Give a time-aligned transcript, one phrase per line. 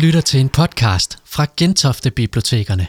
[0.00, 2.86] lytter til en podcast fra Gentofte Bibliotekerne.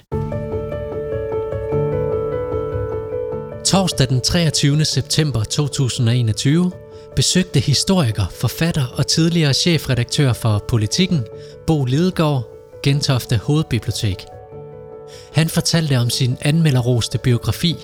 [3.65, 4.85] Torsdag den 23.
[4.85, 6.71] september 2021
[7.15, 11.23] besøgte historiker, forfatter og tidligere chefredaktør for Politiken,
[11.67, 12.43] Bo Lidegaard,
[12.83, 14.25] Gentofte Hovedbibliotek.
[15.33, 17.75] Han fortalte om sin anmelderroste biografi,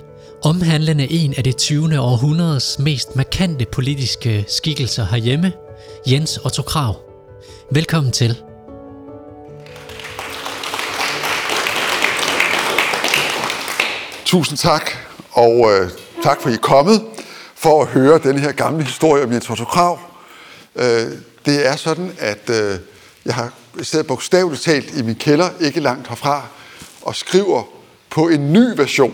[0.44, 2.00] omhandlende en af det 20.
[2.00, 5.54] århundredes mest markante politiske skikkelser herhjemme,
[6.12, 6.96] Jens Otto Krav.
[7.72, 8.47] Velkommen til.
[14.28, 14.92] Tusind tak,
[15.32, 15.90] og øh,
[16.24, 17.04] tak for, at I er kommet
[17.56, 20.00] for at høre den her gamle historie om Jens Otto Krav.
[20.76, 21.06] Øh,
[21.46, 22.80] det er sådan, at øh,
[23.26, 26.46] jeg har siddet bogstaveligt talt i min kælder, ikke langt herfra,
[27.02, 27.64] og skriver
[28.10, 29.14] på en ny version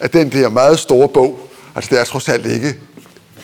[0.00, 1.48] af den der meget store bog.
[1.74, 2.74] Altså det er trods alt ikke,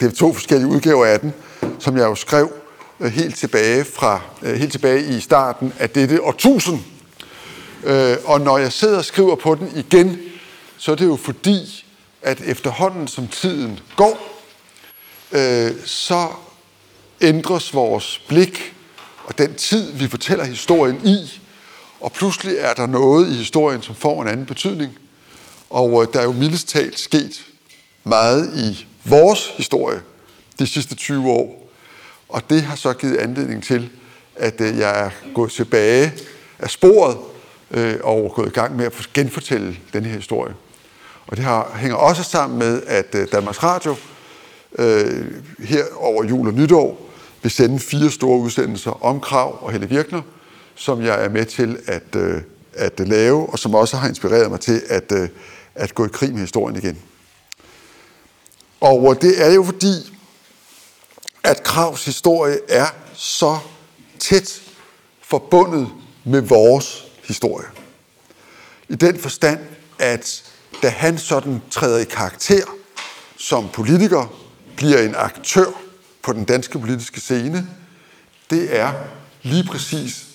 [0.00, 1.34] det er to forskellige udgaver af den,
[1.78, 2.50] som jeg jo skrev
[3.00, 6.78] øh, helt tilbage fra øh, helt tilbage i starten af dette årtusind.
[7.84, 10.18] Øh, og når jeg sidder og skriver på den igen,
[10.78, 11.84] så er det jo fordi,
[12.22, 14.42] at efterhånden som tiden går,
[15.32, 16.28] øh, så
[17.20, 18.74] ændres vores blik
[19.24, 21.40] og den tid, vi fortæller historien i,
[22.00, 24.98] og pludselig er der noget i historien, som får en anden betydning.
[25.70, 27.46] Og øh, der er jo mildest talt sket
[28.04, 30.00] meget i vores historie
[30.58, 31.70] de sidste 20 år.
[32.28, 33.90] Og det har så givet anledning til,
[34.36, 36.12] at øh, jeg er gået tilbage
[36.58, 37.18] af sporet
[37.70, 40.54] øh, og gået i gang med at genfortælle den her historie.
[41.26, 43.96] Og det har, hænger også sammen med, at øh, Danmarks Radio
[44.78, 45.26] øh,
[45.58, 47.10] her over jul og nytår
[47.42, 50.22] vil sende fire store udsendelser om Krav og Helle Virkner,
[50.74, 52.42] som jeg er med til at, øh,
[52.74, 55.28] at lave, og som også har inspireret mig til at, øh,
[55.74, 56.98] at gå i krig med historien igen.
[58.80, 60.16] Og øh, det er jo fordi,
[61.44, 63.58] at Kravs historie er så
[64.18, 64.62] tæt
[65.22, 65.88] forbundet
[66.24, 67.66] med vores historie.
[68.88, 69.58] I den forstand,
[69.98, 70.45] at
[70.82, 72.64] da han sådan træder i karakter
[73.38, 74.36] som politiker,
[74.76, 75.66] bliver en aktør
[76.22, 77.66] på den danske politiske scene,
[78.50, 78.92] det er
[79.42, 80.26] lige præcis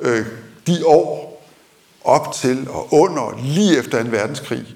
[0.00, 0.26] øh,
[0.66, 1.28] de år
[2.04, 4.08] op til og under, lige efter 2.
[4.10, 4.66] verdenskrig,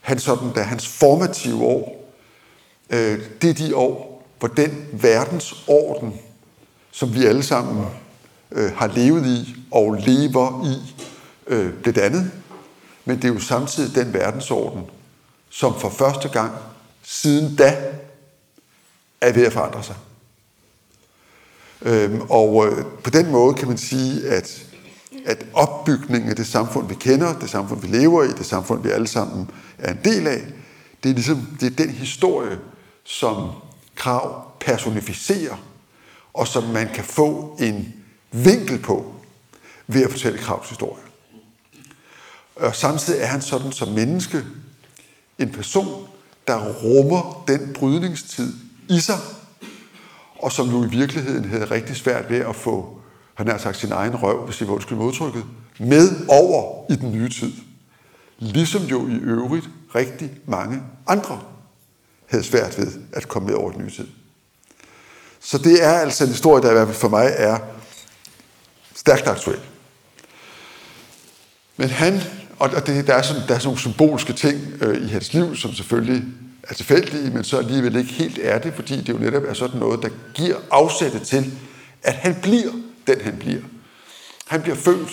[0.00, 2.12] han sådan, da hans formative år,
[2.90, 6.14] øh, det er de år, hvor den verdensorden,
[6.90, 7.86] som vi alle sammen
[8.52, 10.94] øh, har levet i og lever i,
[11.46, 12.30] øh, blev dannet.
[13.06, 14.82] Men det er jo samtidig den verdensorden,
[15.50, 16.52] som for første gang
[17.02, 17.92] siden da
[19.20, 19.96] er ved at forandre sig.
[21.82, 24.66] Øhm, og øh, på den måde kan man sige, at,
[25.24, 28.90] at opbygningen af det samfund, vi kender, det samfund, vi lever i, det samfund, vi
[28.90, 30.42] alle sammen er en del af,
[31.02, 32.58] det er ligesom det er den historie,
[33.04, 33.50] som
[33.94, 35.56] Krav personificerer,
[36.34, 37.94] og som man kan få en
[38.32, 39.14] vinkel på
[39.86, 41.05] ved at fortælle Kravs historie.
[42.56, 44.44] Og samtidig er han sådan som menneske
[45.38, 46.08] en person,
[46.46, 48.54] der rummer den brydningstid
[48.88, 49.18] i sig,
[50.38, 53.00] og som jo i virkeligheden havde rigtig svært ved at få,
[53.34, 55.44] han har sagt sin egen røv, hvis det var undskyld modtrykket,
[55.78, 57.52] med over i den nye tid.
[58.38, 61.40] Ligesom jo i øvrigt rigtig mange andre
[62.26, 64.08] havde svært ved at komme med over den nye tid.
[65.40, 67.58] Så det er altså en historie, der i hvert fald for mig er
[68.94, 69.60] stærkt aktuel.
[71.76, 72.20] Men han,
[72.58, 75.56] og det, der, er sådan, der er sådan nogle symbolske ting øh, i hans liv,
[75.56, 76.24] som selvfølgelig
[76.62, 79.80] er tilfældige, men så alligevel ikke helt er det, fordi det jo netop er sådan
[79.80, 81.52] noget, der giver afsættet til,
[82.02, 82.72] at han bliver
[83.06, 83.60] den, han bliver.
[84.46, 85.08] Han bliver født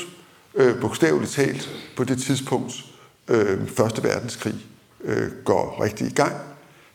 [0.56, 2.74] øh, bogstaveligt talt på det tidspunkt,
[3.28, 4.56] øh, Første Verdenskrig
[5.04, 6.34] øh, går rigtig i gang.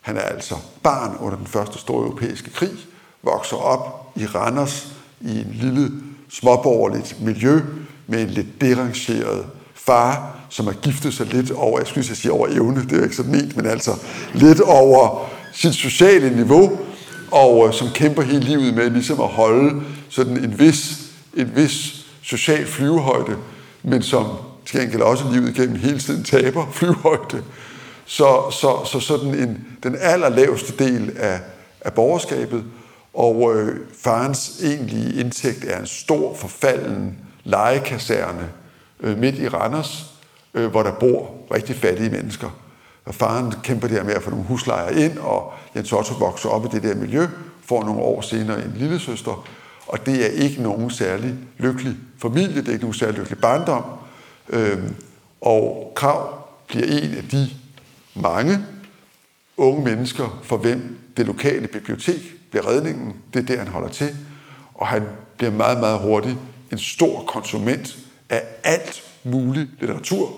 [0.01, 2.71] Han er altså barn under den første store europæiske krig,
[3.23, 4.87] vokser op i Randers
[5.21, 5.91] i en lille
[6.29, 7.61] småborgerligt miljø
[8.07, 9.45] med en lidt derangeret
[9.89, 13.03] far, som har giftet sig lidt over, jeg skulle sige over evne, det er jo
[13.03, 13.91] ikke så ment, men altså
[14.33, 16.79] lidt over sit sociale niveau,
[17.31, 21.01] og øh, som kæmper hele livet med ligesom at holde sådan en vis,
[21.37, 23.35] en vis social flyvehøjde,
[23.83, 24.25] men som
[24.65, 27.43] til gengæld også livet igennem hele tiden taber flyvehøjde.
[28.05, 31.39] Så, så, så sådan en, den allerlaveste del af,
[31.81, 32.63] af borgerskabet,
[33.13, 38.49] og øh, farens egentlige indtægt er en stor forfalden legekaserne
[38.99, 40.05] øh, midt i Randers,
[40.53, 42.49] øh, hvor der bor rigtig fattige mennesker.
[43.05, 46.65] Og faren kæmper der med at få nogle huslejer ind, og Jens Otto vokser op
[46.65, 47.27] i det der miljø,
[47.65, 49.47] får nogle år senere en lille søster,
[49.87, 53.83] og det er ikke nogen særlig lykkelig familie, det er ikke nogen særlig lykkelig barndom.
[54.49, 54.95] Øhm,
[55.41, 57.49] og Krav bliver en af de
[58.15, 58.59] mange
[59.57, 63.13] unge mennesker, for hvem det lokale bibliotek bliver redningen.
[63.33, 64.15] Det er der, han holder til.
[64.73, 65.03] Og han
[65.37, 66.37] bliver meget, meget hurtigt
[66.71, 67.97] en stor konsument
[68.29, 70.31] af alt mulig litteratur.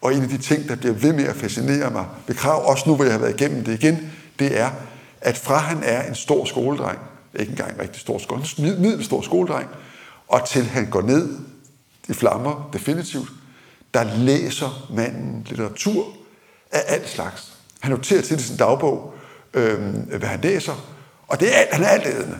[0.00, 2.84] Og en af de ting, der bliver ved med at fascinere mig ved Krav, også
[2.86, 4.70] nu hvor jeg har været igennem det igen, det er,
[5.20, 6.98] at fra han er en stor skoledreng,
[7.38, 9.68] ikke engang en rigtig stor skoledreng, en middelstor skoledreng,
[10.28, 11.38] og til han går ned
[12.08, 13.28] i flammer definitivt,
[13.94, 16.06] der læser manden litteratur
[16.72, 17.52] af alt slags.
[17.80, 19.14] Han noterer til i sin dagbog,
[19.54, 19.78] øh,
[20.18, 20.86] hvad han læser,
[21.28, 22.38] og det er alt, han er altædende.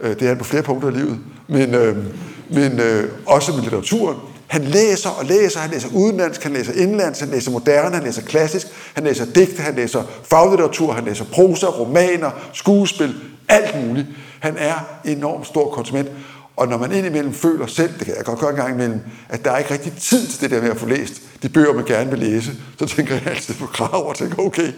[0.00, 2.06] Øh, det er han på flere punkter i livet, men, øh,
[2.52, 4.16] men øh, også med litteraturen.
[4.46, 8.22] Han læser og læser, han læser udenlandsk, han læser indlandsk, han læser moderne, han læser
[8.22, 13.14] klassisk, han læser digte, han læser faglitteratur, han læser prosa, romaner, skuespil,
[13.48, 14.06] alt muligt.
[14.40, 14.74] Han er
[15.04, 16.08] enormt stor konsument,
[16.56, 19.44] og når man indimellem føler selv, det kan jeg godt gøre en gang imellem, at
[19.44, 21.84] der er ikke rigtig tid til det der med at få læst de bøger, man
[21.84, 24.72] gerne vil læse, så tænker jeg altid på krav og tænker, okay,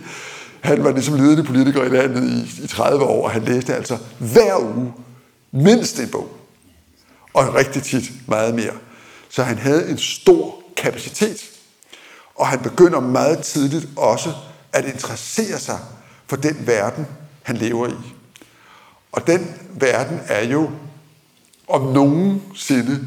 [0.61, 3.99] han var ligesom ledende politiker i landet i, i 30 år, og han læste altså
[4.19, 4.93] hver uge
[5.53, 6.42] mindst en bog.
[7.35, 8.73] Og rigtig tit meget mere.
[9.29, 11.51] Så han havde en stor kapacitet.
[12.35, 14.33] Og han begynder meget tidligt også
[14.73, 15.79] at interessere sig
[16.27, 17.07] for den verden,
[17.43, 17.95] han lever i.
[19.13, 20.71] Og den verden er jo
[21.69, 23.01] om nogensinde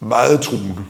[0.00, 0.84] meget truende.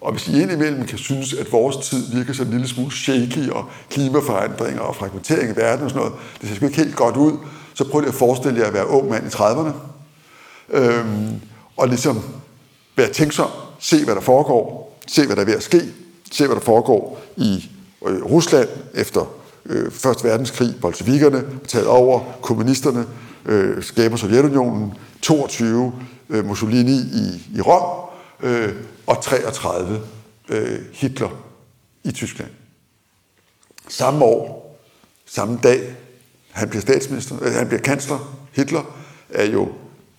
[0.00, 3.48] Og hvis I indimellem kan synes, at vores tid virker så en lille smule shaky,
[3.50, 7.16] og klimaforandringer og fragmentering i verden og sådan noget, det ser sgu ikke helt godt
[7.16, 7.38] ud,
[7.74, 9.72] så prøv lige at forestille jer at være ung mand i 30'erne,
[10.70, 11.40] øhm,
[11.76, 12.22] og ligesom
[12.96, 15.80] være tænksom, se hvad der foregår, se hvad der er ved at ske,
[16.32, 17.70] se hvad der foregår i
[18.06, 19.34] øh, Rusland efter
[19.66, 23.06] øh, Første Verdenskrig, bolsjevikerne taget over, kommunisterne
[23.46, 25.92] øh, skaber Sovjetunionen, 22
[26.30, 28.10] øh, Mussolini i, i Rom,
[28.42, 28.74] øh,
[29.06, 30.00] og 33
[30.48, 31.28] øh, Hitler
[32.04, 32.50] i Tyskland.
[33.88, 34.76] Samme år,
[35.26, 35.96] samme dag,
[36.50, 38.96] han bliver statsminister, øh, han bliver kansler, Hitler,
[39.30, 39.68] er jo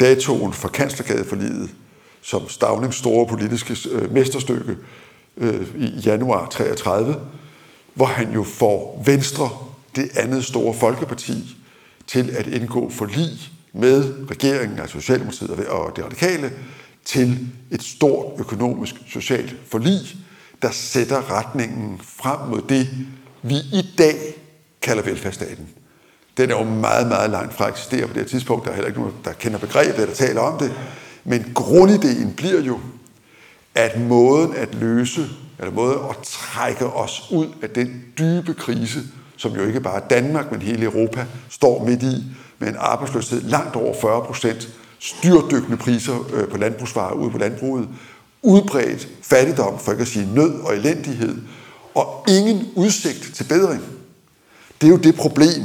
[0.01, 1.69] datoen for kanslergadeforliget
[2.21, 4.77] som Stavnings store politiske øh, mesterstykke
[5.37, 7.15] øh, i januar 33,
[7.93, 9.49] hvor han jo får Venstre,
[9.95, 11.57] det andet store folkeparti,
[12.07, 13.29] til at indgå forlig
[13.73, 16.51] med regeringen, altså Socialdemokratiet og det radikale,
[17.05, 19.99] til et stort økonomisk socialt forlig,
[20.61, 22.87] der sætter retningen frem mod det,
[23.41, 24.15] vi i dag
[24.81, 25.69] kalder velfærdsstaten.
[26.37, 28.65] Den er jo meget, meget langt fra at eksistere på det her tidspunkt.
[28.65, 30.73] Der er heller ikke nogen, der kender begrebet eller taler om det.
[31.23, 32.79] Men grundideen bliver jo,
[33.75, 35.29] at måden at løse,
[35.59, 38.99] eller måden at trække os ud af den dybe krise,
[39.37, 42.23] som jo ikke bare Danmark, men hele Europa står midt i,
[42.59, 44.69] med en arbejdsløshed langt over 40 procent,
[44.99, 47.87] styrtdykkende priser øh, på landbrugsvarer ude på landbruget,
[48.41, 51.37] udbredt fattigdom, for ikke at sige nød og elendighed,
[51.95, 53.81] og ingen udsigt til bedring.
[54.81, 55.63] Det er jo det problem,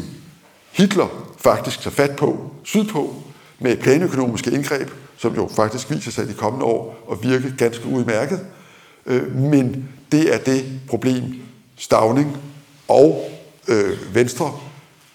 [0.76, 3.22] Hitler faktisk tager fat på sydpå
[3.58, 7.86] med planøkonomiske indgreb, som jo faktisk viser sig i de kommende år at virke ganske
[7.86, 8.40] udmærket.
[9.06, 11.34] Øh, men det er det problem,
[11.76, 12.36] Stavning
[12.88, 13.30] og
[13.68, 14.52] øh, Venstre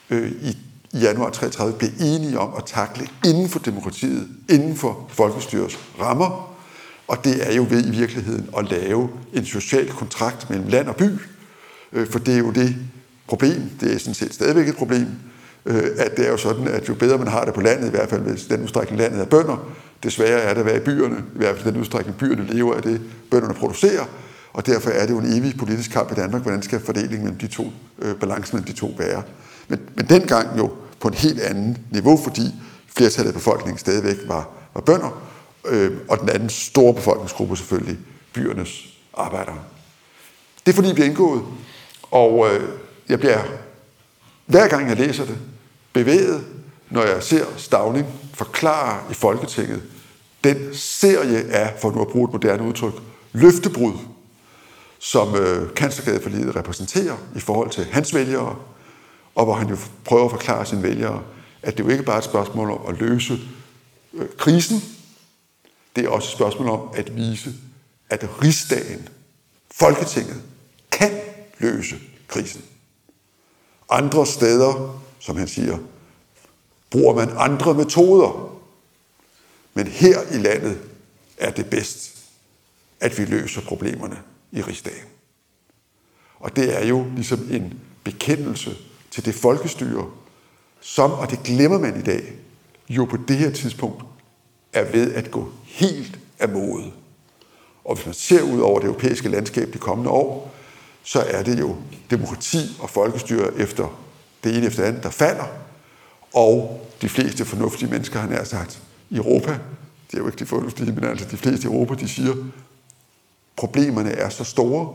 [0.10, 0.58] øh, i
[0.94, 6.58] i januar 33 blev enige om at takle inden for demokratiet, inden for folkestyrets rammer.
[7.08, 10.96] Og det er jo ved i virkeligheden at lave en social kontrakt mellem land og
[10.96, 11.10] by.
[11.94, 12.76] Øh, for det er jo det
[13.28, 15.08] problem, det er sådan set stadigvæk et problem,
[15.66, 17.92] øh, at det er jo sådan, at jo bedre man har det på landet, i
[17.92, 19.72] hvert fald hvis den udstrækning landet er bønder,
[20.04, 22.82] desværre er det at være i byerne, i hvert fald den udstrækning byerne lever af
[22.82, 23.02] det,
[23.32, 24.06] bønderne producerer,
[24.54, 27.40] og derfor er det jo en evig politisk kamp i Danmark, hvordan skal fordelingen mellem
[27.40, 27.68] de to,
[28.00, 29.24] øh, balancen mellem de to være.
[29.68, 32.42] Men, men dengang jo på en helt anden niveau, fordi
[32.98, 35.22] flertallet af befolkningen stadigvæk var, var bønder,
[35.66, 37.98] øh, og den anden store befolkningsgruppe selvfølgelig
[38.34, 39.60] byernes arbejdere.
[40.66, 41.42] Det forlig bliver indgået,
[42.12, 42.70] og øh,
[43.10, 43.40] jeg bliver,
[44.46, 45.38] hver gang jeg læser det,
[45.94, 46.46] bevæget,
[46.90, 49.82] når jeg ser Stavning forklare i Folketinget
[50.44, 52.94] den serie af, for nu at bruge et moderne udtryk,
[53.34, 53.94] løftebrud,
[55.00, 58.56] som øh, kanslergadeforliget repræsenterer i forhold til hans vælgere,
[59.36, 61.24] og hvor han jo prøver at forklare sine vælgere,
[61.62, 63.40] at det jo ikke bare er et spørgsmål om at løse
[64.14, 64.84] øh, krisen,
[65.96, 67.54] det er også et spørgsmål om at vise,
[68.10, 69.10] at rigsdagen,
[69.74, 70.42] Folketinget,
[70.92, 71.12] kan
[71.60, 71.96] løse
[72.28, 72.62] krisen.
[73.90, 75.78] Andre steder, som han siger,
[76.90, 78.58] bruger man andre metoder.
[79.74, 80.82] Men her i landet
[81.38, 82.18] er det bedst,
[83.00, 84.18] at vi løser problemerne
[84.52, 85.06] i rigsdagen.
[86.40, 88.78] Og det er jo ligesom en bekendelse
[89.12, 90.12] til det folkestyre,
[90.80, 92.34] som, og det glemmer man i dag,
[92.90, 94.04] jo på det her tidspunkt
[94.74, 96.92] er ved at gå helt af mode.
[97.84, 100.54] Og hvis man ser ud over det europæiske landskab de kommende år,
[101.04, 101.76] så er det jo
[102.10, 104.02] demokrati og folkestyre efter
[104.44, 105.46] det ene efter det andet, der falder,
[106.34, 109.52] og de fleste fornuftige mennesker, han har sagt, i Europa,
[110.12, 112.36] det er jo ikke de fornuftige, men altså de fleste i Europa, de siger,
[113.56, 114.94] problemerne er så store,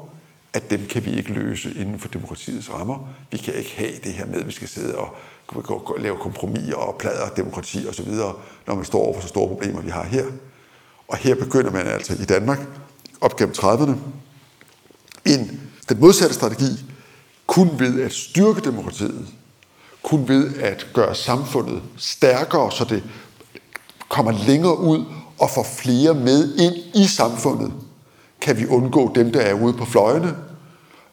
[0.53, 3.09] at dem kan vi ikke løse inden for demokratiets rammer.
[3.31, 5.17] Vi kan ikke have det her med, at vi skal sidde og
[5.99, 8.15] lave kompromiser og plader demokrati osv.,
[8.67, 10.25] når man står over for så store problemer, vi har her.
[11.09, 12.59] Og her begynder man altså i Danmark,
[13.21, 13.93] op gennem 30'erne,
[15.25, 16.85] en, den modsatte strategi,
[17.47, 19.26] kun ved at styrke demokratiet,
[20.03, 23.03] kun ved at gøre samfundet stærkere, så det
[24.09, 25.05] kommer længere ud
[25.38, 27.73] og får flere med ind i samfundet,
[28.41, 30.37] kan vi undgå dem, der er ude på fløjene,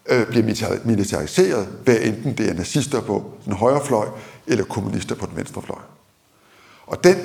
[0.06, 4.08] øh, bliver militariseret, hvad enten det er nazister på den højre fløj,
[4.48, 5.82] eller kommunister på den venstre fløj.
[6.88, 7.18] Og den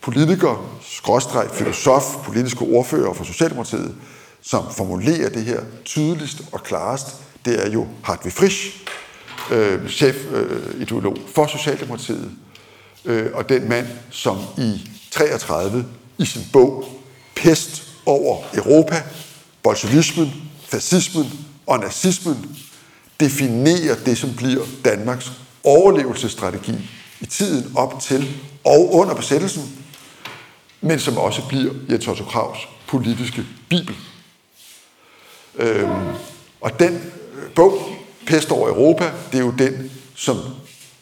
[0.00, 3.94] politiker, skråstreg, filosof, politiske ordfører for Socialdemokratiet,
[4.40, 7.06] som formulerer det her tydeligst og klarest,
[7.44, 8.84] det er jo Hartwig Frisch,
[9.50, 12.30] øh, chefideolog øh, for Socialdemokratiet,
[13.04, 15.86] øh, og den mand, som i 33
[16.18, 16.84] i sin bog
[17.34, 19.02] Pest over Europa,
[19.62, 20.32] bolsjevismen,
[20.64, 21.26] fascismen
[21.66, 22.56] og nazismen
[23.20, 25.32] definerer det, som bliver Danmarks
[25.64, 29.84] overlevelsesstrategi i tiden op til og under besættelsen,
[30.80, 33.96] men som også bliver Jens Otto Kravs politiske bibel.
[35.54, 36.08] Øhm,
[36.60, 37.12] og den
[37.54, 37.72] bog,
[38.26, 40.36] Pest over Europa, det er jo den, som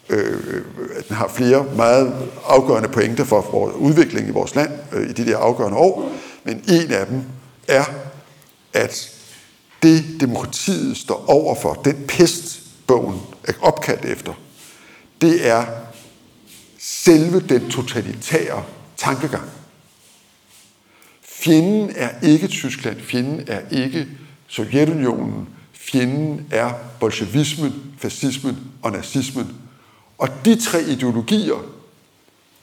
[0.08, 0.64] øh,
[1.08, 5.26] den har flere meget afgørende pointer for vores udvikling i vores land øh, i de
[5.26, 6.12] der afgørende år,
[6.44, 7.22] men en af dem
[7.68, 7.84] er,
[8.72, 9.10] at
[9.82, 14.32] det demokratiet står over for, den pest, bogen er opkaldt efter,
[15.20, 15.64] det er
[16.78, 18.64] selve den totalitære
[18.96, 19.50] tankegang.
[21.22, 24.06] Fjenden er ikke Tyskland, fjenden er ikke
[24.46, 25.48] Sovjetunionen,
[25.80, 29.56] fjenden er bolsjevismen, fascismen og nazismen.
[30.18, 31.64] Og de tre ideologier,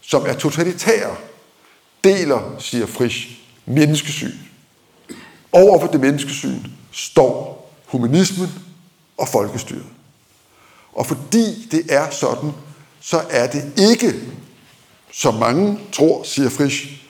[0.01, 1.15] som er totalitære,
[2.03, 4.31] deler, siger Frisch, menneskesyn.
[5.51, 6.59] Over for det menneskesyn
[6.91, 8.49] står humanismen
[9.17, 9.85] og folkestyret.
[10.93, 12.51] Og fordi det er sådan,
[12.99, 14.13] så er det ikke,
[15.11, 17.03] som mange tror, siger Frisch,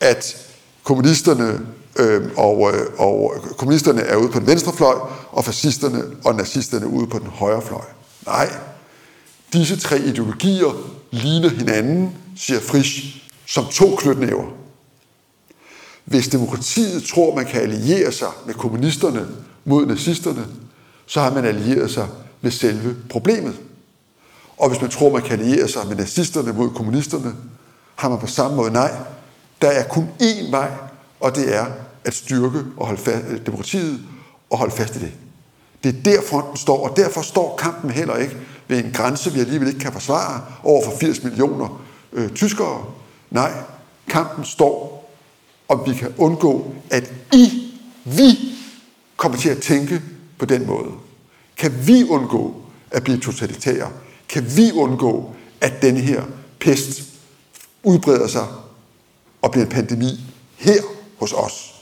[0.00, 0.36] at
[0.82, 4.94] kommunisterne øh, og, øh, og kommunisterne er ude på den venstre fløj,
[5.30, 7.84] og fascisterne og nazisterne ude på den højre fløj.
[8.26, 8.52] Nej,
[9.52, 14.44] disse tre ideologier ligner hinanden, siger Frisch, som to knytnæver.
[16.04, 19.28] Hvis demokratiet tror, man kan alliere sig med kommunisterne
[19.64, 20.46] mod nazisterne,
[21.06, 22.08] så har man allieret sig
[22.40, 23.54] med selve problemet.
[24.56, 27.34] Og hvis man tror, man kan alliere sig med nazisterne mod kommunisterne,
[27.94, 28.94] har man på samme måde nej.
[29.62, 30.70] Der er kun én vej,
[31.20, 31.66] og det er
[32.04, 34.00] at styrke og holde fast, øh, demokratiet
[34.50, 35.12] og holde fast i det.
[35.84, 38.36] Det er der fronten står, og derfor står kampen heller ikke
[38.68, 41.82] ved en grænse, vi alligevel ikke kan forsvare over for 80 millioner
[42.12, 42.84] øh, tyskere.
[43.30, 43.52] Nej,
[44.08, 44.94] kampen står
[45.68, 47.72] om vi kan undgå, at I,
[48.04, 48.38] vi,
[49.16, 50.02] kommer til at tænke
[50.38, 50.90] på den måde.
[51.56, 52.54] Kan vi undgå
[52.90, 53.90] at blive totalitære?
[54.28, 56.22] Kan vi undgå, at denne her
[56.60, 57.02] pest
[57.82, 58.46] udbreder sig
[59.42, 60.20] og bliver en pandemi
[60.56, 60.82] her
[61.18, 61.73] hos os?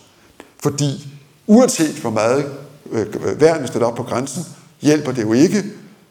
[0.63, 1.09] Fordi
[1.47, 2.53] uanset hvor meget
[2.91, 4.45] øh, værn vi op på grænsen,
[4.81, 5.65] hjælper det jo ikke,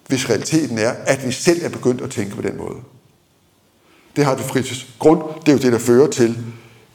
[0.08, 2.76] hvis realiteten er, at vi selv er begyndt at tænke på den måde.
[4.16, 5.22] Det har det fritids grund.
[5.40, 6.38] Det er jo det, der fører til,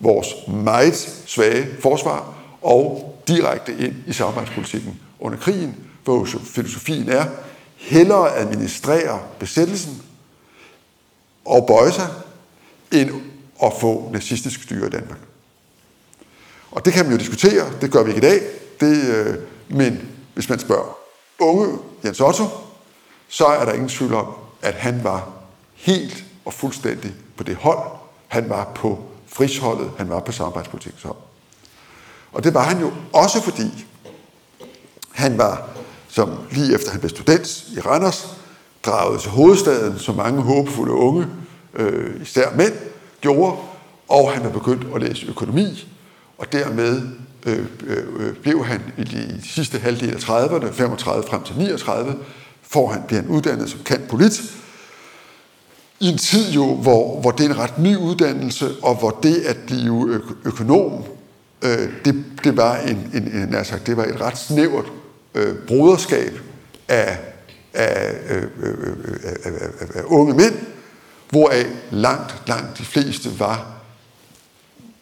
[0.00, 7.24] vores meget svage forsvar og direkte ind i samarbejdspolitikken under krigen, hvor filosofien er
[7.76, 10.02] hellere administrere besættelsen
[11.44, 12.08] og bøje sig,
[12.92, 13.10] end
[13.62, 15.18] at få nazistisk styre i Danmark.
[16.76, 18.40] Og det kan man jo diskutere, det gør vi ikke i dag,
[18.80, 19.34] det, øh,
[19.68, 20.98] men hvis man spørger
[21.38, 22.44] unge Jens Otto,
[23.28, 24.26] så er der ingen tvivl om,
[24.62, 25.28] at han var
[25.74, 27.78] helt og fuldstændig på det hold,
[28.28, 31.16] han var på frisholdet, han var på samarbejdspolitikens hold.
[32.32, 33.86] Og det var han jo også fordi,
[35.12, 35.68] han var,
[36.08, 38.36] som lige efter han blev student i Randers,
[38.86, 41.26] draget til hovedstaden, som mange håbefulde unge,
[41.74, 42.74] øh, især mænd,
[43.20, 43.56] gjorde,
[44.08, 45.88] og han var begyndt at læse økonomi,
[46.38, 47.02] og dermed
[47.46, 52.14] øh, øh, blev han i de sidste halvdel af 30'erne, 35 frem til 39,
[52.62, 54.42] får han, bliver han uddannet som kant polit,
[56.00, 59.36] i en tid jo, hvor, hvor det er en ret ny uddannelse, og hvor det
[59.36, 61.04] at blive ø- økonom,
[61.62, 64.84] øh, det, det, var en, en, en, sagt, det var et ret snævert
[65.34, 66.32] øh, broderskab
[66.88, 67.18] af,
[67.74, 69.50] af, øh, øh, øh af,
[69.80, 70.54] af, af unge mænd,
[71.30, 73.75] hvoraf langt, langt de fleste var,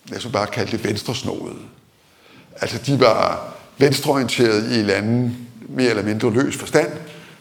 [0.09, 1.55] lad os bare kalde det venstresnåede.
[2.61, 6.93] Altså de var venstreorienterede i en anden mere eller mindre løs forstand.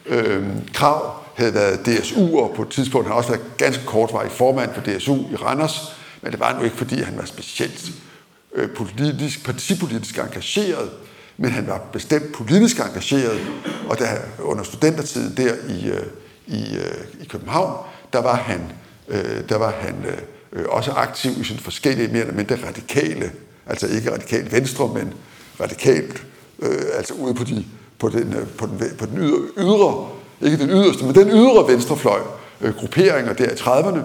[0.06, 3.06] Øhm, krav havde været DSU'er på et tidspunkt.
[3.06, 5.96] Han har også været ganske kortvarig formand for DSU i Randers.
[6.22, 7.90] men det var nu ikke, fordi han var specielt
[8.54, 10.90] øh, politisk, partipolitisk engageret,
[11.36, 13.40] men han var bestemt politisk engageret,
[13.88, 16.06] og da, under studentertiden der i, øh,
[16.46, 18.72] i, øh, i København, der var han,
[19.08, 20.18] øh, der var han øh,
[20.54, 23.32] Øh, også aktiv i sådan forskellige mere eller mindre radikale,
[23.66, 25.14] altså ikke radikalt venstre, men
[25.60, 26.26] radikalt,
[26.58, 27.64] øh, altså ude på, de,
[27.98, 30.08] på den, øh, på den, på den ydre, ydre,
[30.40, 32.20] ikke den yderste, men den ydre venstrefløj,
[32.60, 34.00] øh, grupperinger der i 30'erne,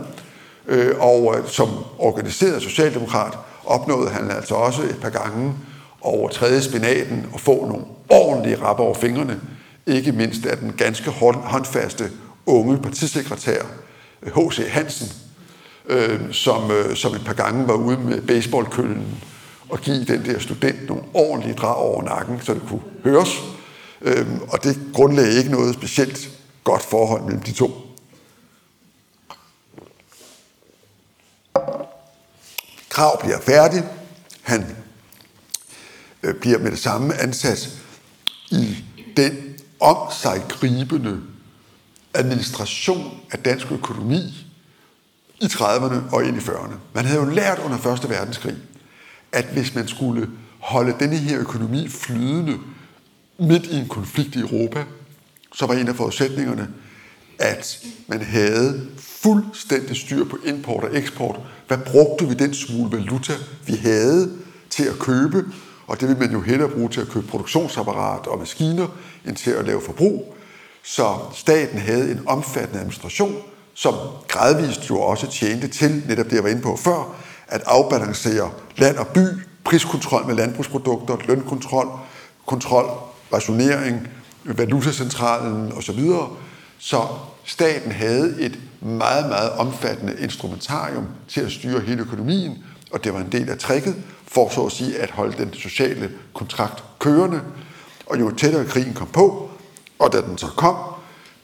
[0.67, 5.53] øh, og øh, som organiseret socialdemokrat opnåede han altså også et par gange
[6.01, 9.39] over tredje spinaten og få nogle ordentlige rapper over fingrene,
[9.87, 12.11] ikke mindst af den ganske håndfaste
[12.45, 13.61] unge partisekretær
[14.23, 14.67] H.C.
[14.69, 15.28] Hansen,
[15.89, 19.23] øh, som, øh, som et par gange var ude med baseballkøllen
[19.69, 23.29] og give den der student nogle ordentlige drag over nakken, så det kunne høres.
[24.01, 26.29] Øh, og det grundlagde ikke noget specielt
[26.63, 27.71] godt forhold mellem de to.
[32.89, 33.83] Krav bliver færdig.
[34.41, 34.75] Han
[36.23, 37.69] øh, bliver med det samme ansat
[38.51, 38.77] i
[39.17, 41.21] den om sig gribende
[42.13, 44.48] administration af dansk økonomi
[45.41, 46.73] i 30'erne og ind i 40'erne.
[46.93, 48.09] Man havde jo lært under 1.
[48.09, 48.55] verdenskrig,
[49.31, 50.29] at hvis man skulle
[50.59, 52.57] holde denne her økonomi flydende
[53.39, 54.83] midt i en konflikt i Europa,
[55.55, 56.67] så var en af forudsætningerne,
[57.39, 61.39] at man havde fuldstændig styr på import og eksport.
[61.67, 63.33] Hvad brugte vi den smule valuta,
[63.65, 64.31] vi havde
[64.69, 65.45] til at købe?
[65.87, 68.87] Og det ville man jo hellere bruge til at købe produktionsapparat og maskiner,
[69.25, 70.35] end til at lave forbrug.
[70.83, 73.35] Så staten havde en omfattende administration,
[73.79, 73.95] som
[74.27, 77.15] gradvist jo også tjente til, netop det jeg var inde på før,
[77.47, 79.27] at afbalancere land og by,
[79.63, 81.87] priskontrol med landbrugsprodukter, lønkontrol,
[82.45, 82.85] kontrol,
[83.33, 84.07] rationering,
[84.43, 85.99] valutacentralen osv.
[86.79, 87.07] Så
[87.43, 92.57] staten havde et meget, meget omfattende instrumentarium til at styre hele økonomien,
[92.91, 93.95] og det var en del af tricket
[94.27, 97.41] for så at sige at holde den sociale kontrakt kørende.
[98.05, 99.49] Og jo tættere krigen kom på,
[99.99, 100.75] og da den så kom,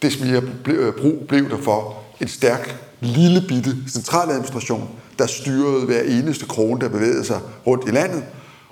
[0.02, 6.02] des mere øh, brug blev der for en stærk, lille bitte centraladministration, der styrede hver
[6.02, 8.24] eneste krone, der bevægede sig rundt i landet,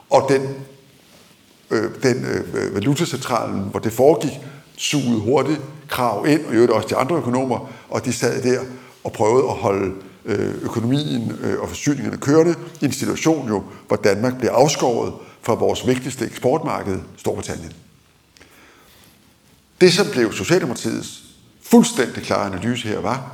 [0.10, 0.42] og den,
[1.72, 4.32] øh, den øh, valutacentralen, hvor det foregik,
[4.78, 8.60] sugede hurtigt krav ind, og øvrigt også de andre økonomer, og de sad der
[9.04, 9.94] og prøvede at holde
[10.26, 15.54] øh, økonomien øh, og forsyningerne kørende i en situation, jo, hvor Danmark blev afskåret fra
[15.54, 17.74] vores vigtigste eksportmarked, Storbritannien.
[19.82, 21.23] Det, som blev Socialdemokratiets
[21.74, 23.32] fuldstændig klare analyse her, var,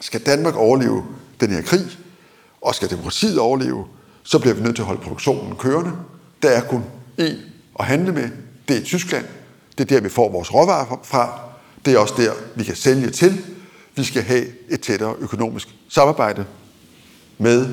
[0.00, 1.04] skal Danmark overleve
[1.40, 1.86] den her krig,
[2.60, 3.84] og skal demokratiet overleve,
[4.22, 5.92] så bliver vi nødt til at holde produktionen kørende.
[6.42, 6.84] Der er kun
[7.20, 7.34] én
[7.78, 8.28] at handle med.
[8.68, 9.24] Det er Tyskland.
[9.78, 11.40] Det er der, vi får vores råvarer fra.
[11.84, 13.44] Det er også der, vi kan sælge til.
[13.96, 16.44] Vi skal have et tættere økonomisk samarbejde
[17.38, 17.68] med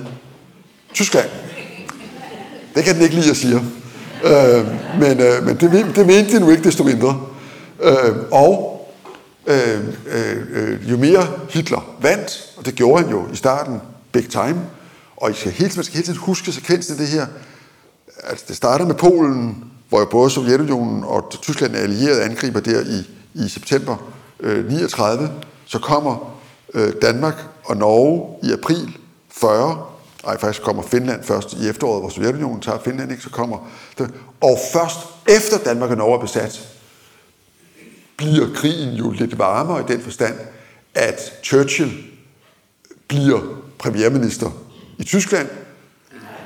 [0.93, 1.29] Tyskland.
[2.75, 3.55] Det kan den ikke lide at sige.
[4.23, 4.67] Øh,
[4.99, 7.27] men øh, men det, det mente de nu ikke desto mindre.
[7.81, 8.76] Øh, og
[9.47, 13.81] Øh, øh, øh, jo mere Hitler vandt, og det gjorde han jo i starten,
[14.12, 14.62] big time,
[15.17, 17.25] og I skal hele, man skal hele tiden huske sekvensen af det her,
[18.23, 22.81] altså det starter med Polen, hvor jo både Sovjetunionen og Tyskland er allierede angriber der
[22.81, 23.10] i,
[23.45, 25.31] i september øh, 39,
[25.65, 26.39] så kommer
[26.73, 28.97] øh, Danmark og Norge i april
[29.29, 29.86] 40,
[30.27, 34.13] ej faktisk kommer Finland først i efteråret, hvor Sovjetunionen tager Finland, ikke, så kommer det,
[34.41, 36.76] og først efter Danmark og Norge er besat,
[38.17, 40.36] bliver krigen jo lidt varmere i den forstand,
[40.95, 41.91] at Churchill
[43.08, 43.39] bliver
[43.80, 44.51] premierminister
[44.97, 45.47] i Tyskland.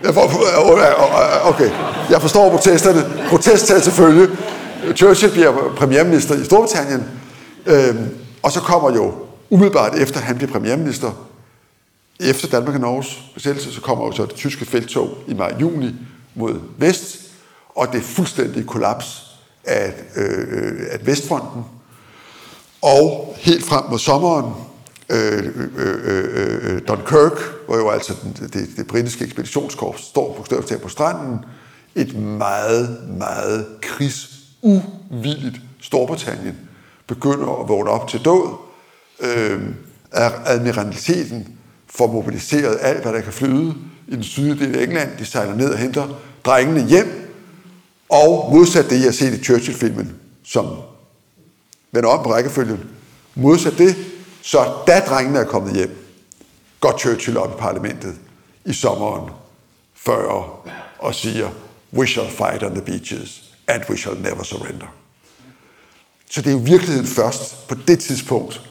[0.04, 1.72] Øh, øh, øh, okay,
[2.10, 3.28] jeg forstår protesterne.
[3.30, 3.82] Protest til.
[4.96, 7.04] Churchill bliver premierminister i Storbritannien,
[7.66, 8.10] øhm,
[8.44, 9.14] og så kommer jo
[9.50, 11.12] umiddelbart efter han bliver premierminister,
[12.20, 15.96] efter Danmark og Norges besættelse, så kommer jo så det tyske felttog i maj-juni
[16.36, 17.18] mod vest,
[17.76, 19.31] og det er fuldstændig kollaps
[19.64, 21.64] at, øh, at Vestfronten,
[22.82, 24.54] og helt frem mod sommeren,
[25.10, 30.78] øh, øh, øh, øh, Dunkirk, hvor jo altså den, det, det britiske ekspeditionskorps står på
[30.84, 31.40] på stranden,
[31.96, 36.58] et meget, meget krigsuvilligt Storbritannien
[37.08, 38.56] begynder at vågne op til død.
[39.20, 39.62] Øh,
[40.46, 41.48] admiraliteten
[41.88, 43.74] får mobiliseret alt, hvad der kan flyde
[44.08, 45.10] i den sydlige del af England.
[45.20, 46.08] De sejler ned og henter
[46.46, 47.21] drengene hjem.
[48.12, 50.66] Og modsat det, jeg har set i Churchill-filmen, som
[51.92, 52.90] vender om på rækkefølgen.
[53.36, 53.96] Modsat det,
[54.42, 55.98] så da drengene er kommet hjem,
[56.80, 58.16] går Churchill op i parlamentet
[58.66, 59.30] i sommeren
[59.94, 60.46] 40
[61.00, 61.50] og siger,
[61.94, 64.88] we shall fight on the beaches, and we shall never surrender.
[66.30, 68.62] Så det er jo virkeligheden først på det tidspunkt,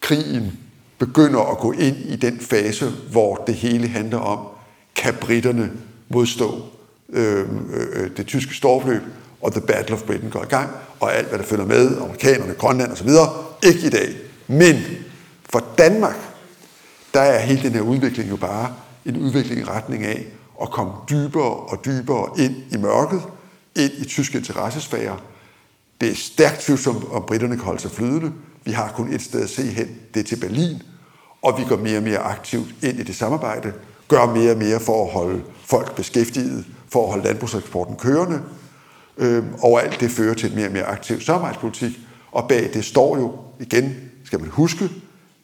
[0.00, 0.58] krigen
[0.98, 4.46] begynder at gå ind i den fase, hvor det hele handler om,
[4.94, 5.72] kan britterne
[6.08, 6.62] modstå
[7.12, 9.02] øh, øh, det tyske storfløb,
[9.42, 10.70] og The Battle of Britain går i gang,
[11.00, 13.08] og alt, hvad der følger med, amerikanerne, Grønland osv.,
[13.62, 14.16] ikke i dag.
[14.46, 14.76] Men
[15.50, 16.16] for Danmark,
[17.14, 20.26] der er hele den her udvikling jo bare en udvikling i retning af
[20.62, 23.22] at komme dybere og dybere ind i mørket,
[23.76, 25.16] ind i tyske interessesfærer.
[26.00, 28.32] Det er stærkt tvivlsomt, om britterne kan holde sig flydende.
[28.64, 30.82] Vi har kun et sted at se hen, det er til Berlin,
[31.42, 33.72] og vi går mere og mere aktivt ind i det samarbejde,
[34.08, 38.42] gør mere og mere for at holde folk beskæftiget, for at holde landbrugseksporten kørende,
[39.16, 41.98] øh, og alt det fører til et mere og mere aktiv samarbejdspolitik,
[42.32, 44.90] og bag det står jo, igen skal man huske,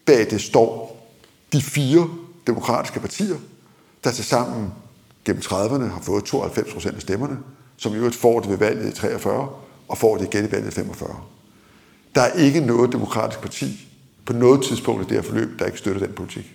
[0.07, 0.99] bag det står
[1.53, 2.09] de fire
[2.47, 3.37] demokratiske partier,
[4.05, 4.73] der til sammen
[5.25, 7.39] gennem 30'erne har fået 92 procent af stemmerne,
[7.77, 9.49] som i øvrigt får det ved valget i 43
[9.89, 11.17] og får det igen i valget i 45.
[12.15, 13.89] Der er ikke noget demokratisk parti
[14.25, 16.55] på noget tidspunkt i det her forløb, der ikke støtter den politik.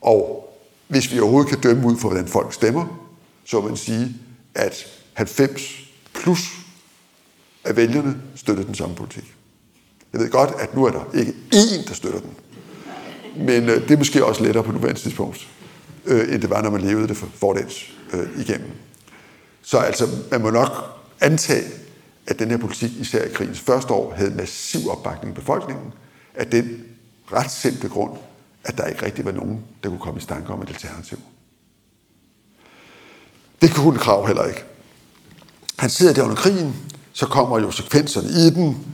[0.00, 0.48] Og
[0.88, 3.07] hvis vi overhovedet kan dømme ud fra, hvordan folk stemmer,
[3.48, 4.14] så man sige,
[4.54, 6.58] at 90 plus
[7.64, 9.34] af vælgerne støtter den samme politik.
[10.12, 12.30] Jeg ved godt, at nu er der ikke én, der støtter den.
[13.36, 15.48] Men øh, det er måske også lettere på nuværende tidspunkt,
[16.06, 18.70] øh, end det var, når man levede det for fordels øh, igennem.
[19.62, 20.70] Så altså, man må nok
[21.20, 21.64] antage,
[22.26, 25.92] at den her politik, især i krigens første år, havde massiv opbakning i befolkningen,
[26.34, 26.84] af den
[27.32, 28.18] ret simple grund,
[28.64, 31.18] at der ikke rigtig var nogen, der kunne komme i stanke om et alternativ.
[33.62, 34.64] Det kunne Krav heller ikke.
[35.78, 36.76] Han sidder der under krigen,
[37.12, 38.86] så kommer jo sekvenserne i den.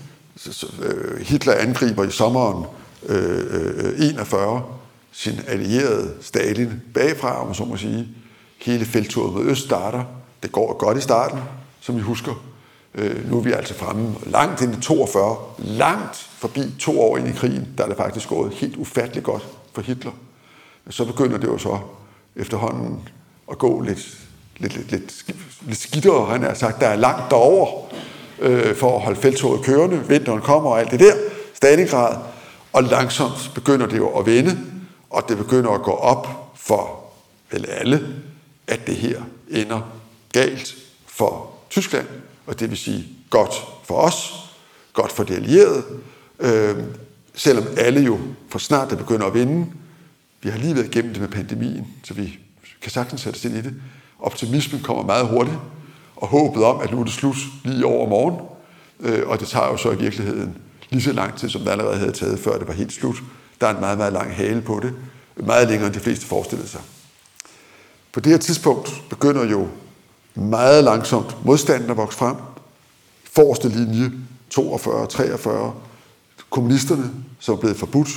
[0.83, 2.64] Øh, Hitler angriber i sommeren
[3.07, 4.62] øh, øh 41
[5.12, 8.09] sin allierede Stalin bagfra, om man så må sige.
[8.59, 10.05] Hele felttoget mod øst starter.
[10.42, 11.38] Det går godt i starten,
[11.81, 12.44] som I husker.
[12.94, 17.29] Øh, nu er vi altså fremme langt ind i 42, langt forbi to år ind
[17.29, 20.12] i krigen, der er det faktisk gået helt ufatteligt godt for Hitler.
[20.90, 21.79] Så begynder det jo så
[22.37, 23.09] efterhånden
[23.50, 24.24] at gå lidt,
[24.57, 25.25] lidt, lidt, lidt,
[25.61, 27.85] lidt skidtere, han har sagt, der er langt derover
[28.38, 31.14] øh, for at holde feltoget kørende, vinteren kommer og alt det der,
[31.55, 32.17] Stalingrad,
[32.73, 34.59] og langsomt begynder det jo at vende,
[35.11, 37.05] og det begynder at gå op for
[37.51, 38.14] vel alle,
[38.67, 39.81] at det her ender
[40.33, 40.75] galt
[41.07, 42.07] for Tyskland,
[42.47, 44.35] og det vil sige godt for os,
[44.93, 45.83] godt for de allierede,
[46.40, 46.77] øh,
[47.35, 49.67] selvom alle jo for snart det begynder at vinde.
[50.43, 52.38] Vi har lige været igennem det med pandemien, så vi
[52.83, 53.75] kan sagtens sætte os ind i det.
[54.25, 55.57] Optimismen kommer meget hurtigt,
[56.17, 58.37] og håbet om, at nu er det slut lige over morgen,
[59.01, 60.57] øh, og det tager jo så i virkeligheden
[60.91, 63.17] lige så lang tid, som det allerede havde taget, før det var helt slut.
[63.61, 64.95] Der er en meget, meget lang hale på det,
[65.37, 66.81] meget længere end de fleste forestillede sig.
[68.13, 69.69] På det her tidspunkt begynder jo
[70.35, 72.37] meget langsomt modstanden at vokse frem.
[73.33, 74.13] Forreste linje,
[74.51, 75.75] 42, 43,
[76.51, 78.09] kommunisterne, som er blevet forbudt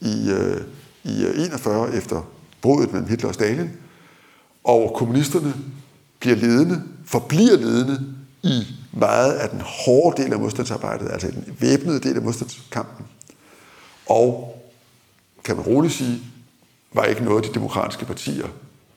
[0.00, 0.60] i, øh,
[1.04, 2.22] i øh, 41 efter
[2.60, 3.70] bruddet mellem Hitler og Stalin.
[4.64, 5.54] Og kommunisterne
[6.20, 12.00] bliver ledende, forbliver ledende i meget af den hårde del af modstandsarbejdet, altså den væbnede
[12.00, 13.06] del af modstandskampen.
[14.08, 14.54] Og,
[15.44, 16.22] kan man roligt sige,
[16.92, 18.48] var ikke noget, de demokratiske partier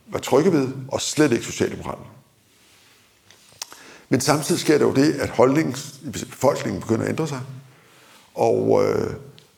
[0.07, 2.07] var trygge ved, og slet ikke Socialdemokraterne.
[4.09, 7.41] Men samtidig sker der jo det, at holdningen i befolkningen begynder at ændre sig.
[8.33, 9.13] Og, øh,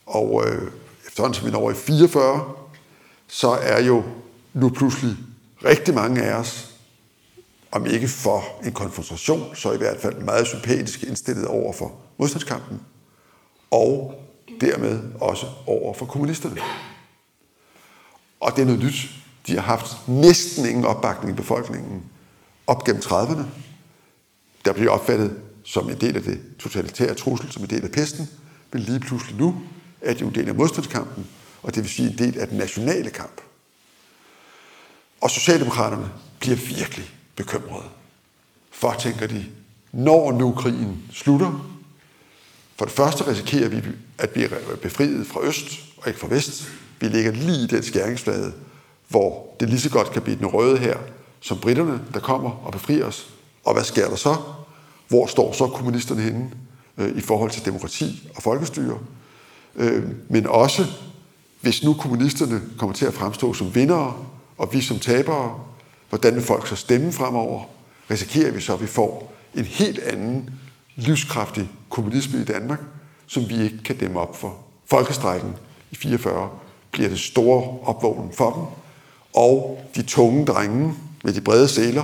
[0.06, 0.72] og øh,
[1.08, 2.54] efterhånden som vi når i 44,
[3.28, 4.04] så er jo
[4.54, 5.18] nu pludselig
[5.66, 6.70] rigtig mange af os,
[7.72, 12.82] om ikke for en konfrontation, så i hvert fald meget sympatisk indstillet over for modstandskampen,
[13.72, 14.14] og
[14.62, 16.62] dermed også over for kommunisterne.
[18.40, 19.10] Og det er noget nyt.
[19.48, 22.04] De har haft næsten ingen opbakning i befolkningen
[22.68, 23.44] op gennem 30'erne.
[24.66, 28.30] Der blev opfattet som en del af det totalitære trussel, som en del af pesten,
[28.74, 29.56] men lige pludselig nu
[30.02, 31.28] er det jo en del af modstandskampen,
[31.64, 33.42] og det vil sige en del af den nationale kamp.
[35.24, 36.10] Og Socialdemokraterne
[36.40, 37.06] bliver virkelig
[37.36, 37.86] bekymrede.
[38.72, 39.46] For, tænker de,
[39.92, 41.66] når nu krigen slutter,
[42.76, 43.82] for det første risikerer vi
[44.18, 44.50] at blive
[44.82, 45.66] befriet fra øst
[45.98, 46.72] og ikke fra vest.
[47.00, 48.54] Vi ligger lige i den skæringsflade,
[49.08, 50.98] hvor det lige så godt kan blive den røde her,
[51.40, 53.30] som britterne, der kommer og befrier os.
[53.64, 54.36] Og hvad sker der så?
[55.08, 56.52] Hvor står så kommunisterne henne
[56.98, 58.98] øh, i forhold til demokrati og folkestyre?
[59.76, 60.86] Øh, men også,
[61.62, 64.26] hvis nu kommunisterne kommer til at fremstå som vindere,
[64.64, 65.60] og vi som tabere,
[66.10, 67.64] hvordan vil folk så stemme fremover?
[68.12, 70.50] Risikerer vi så, at vi får en helt anden
[70.96, 72.80] livskraftig kommunisme i Danmark,
[73.28, 74.58] som vi ikke kan dæmme op for.
[74.86, 75.56] Folkestrækken
[75.92, 76.50] i 44
[76.92, 78.64] bliver det store opvågning for dem,
[79.34, 82.04] og de tunge drenge med de brede sæler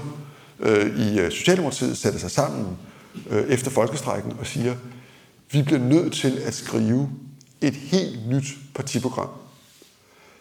[0.59, 2.77] øh, i øh, Socialdemokratiet sætter sig sammen
[3.29, 4.75] øh, efter folkestrækken og siger,
[5.51, 7.09] vi bliver nødt til at skrive
[7.61, 8.45] et helt nyt
[8.75, 9.29] partiprogram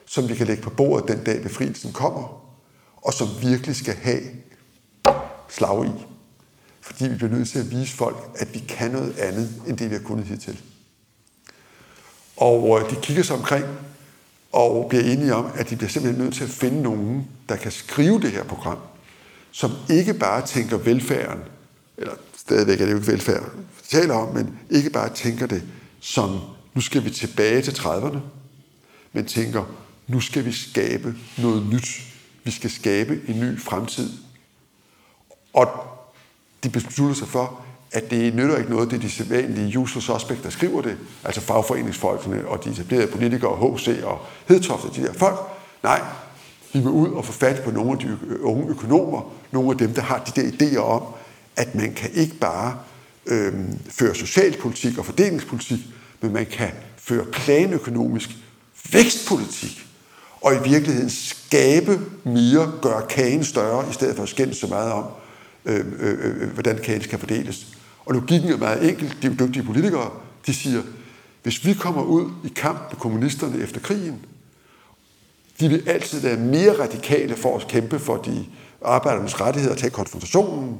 [0.08, 2.52] som vi kan lægge på bordet den dag befrielsen kommer,
[2.96, 4.20] og som virkelig skal have
[5.48, 6.06] slag i.
[6.80, 9.90] Fordi vi bliver nødt til at vise folk, at vi kan noget andet, end det
[9.90, 10.60] vi har kunnet hidtil.
[12.36, 13.64] Og øh, de kigger sig omkring
[14.52, 17.72] og bliver enige om, at de bliver simpelthen nødt til at finde nogen, der kan
[17.72, 18.78] skrive det her program,
[19.50, 21.42] som ikke bare tænker velfærden,
[21.98, 25.62] eller stadigvæk er det jo ikke velfærd, vi taler om, men ikke bare tænker det
[26.00, 26.40] som,
[26.74, 28.18] nu skal vi tilbage til 30'erne,
[29.12, 29.64] men tænker,
[30.08, 31.88] nu skal vi skabe noget nyt.
[32.44, 34.12] Vi skal skabe en ny fremtid.
[35.52, 35.68] Og
[36.64, 37.60] de beslutter sig for,
[37.92, 41.40] at det nytter ikke noget, det er de sædvanlige usual suspect, der skriver det, altså
[41.40, 45.38] fagforeningsfolkene og de etablerede politikere, HC og Hedtoft de der folk.
[45.82, 46.00] Nej,
[46.72, 49.94] vi vil ud og få fat på nogle af de unge økonomer, nogle af dem,
[49.94, 51.02] der har de der idéer om,
[51.56, 52.78] at man kan ikke bare
[53.26, 53.54] øh,
[53.90, 55.78] føre socialpolitik og fordelingspolitik,
[56.20, 58.30] men man kan føre planøkonomisk
[58.92, 59.87] vækstpolitik,
[60.40, 64.92] og i virkeligheden skabe mere, gøre kagen større, i stedet for at skændes så meget
[64.92, 65.04] om,
[65.64, 67.66] øh, øh, øh, hvordan kagen skal fordeles.
[68.06, 69.14] Og logikken er meget enkel.
[69.22, 70.10] De er jo dygtige politikere.
[70.46, 70.82] De siger,
[71.42, 74.24] hvis vi kommer ud i kamp med kommunisterne efter krigen,
[75.60, 78.46] de vil altid være mere radikale for at kæmpe for de
[78.84, 80.78] arbejdernes rettigheder og tage konfrontationen.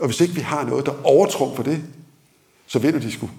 [0.00, 1.82] Og hvis ikke vi har noget, der overtrumfer det,
[2.66, 3.30] så vinder de sgu.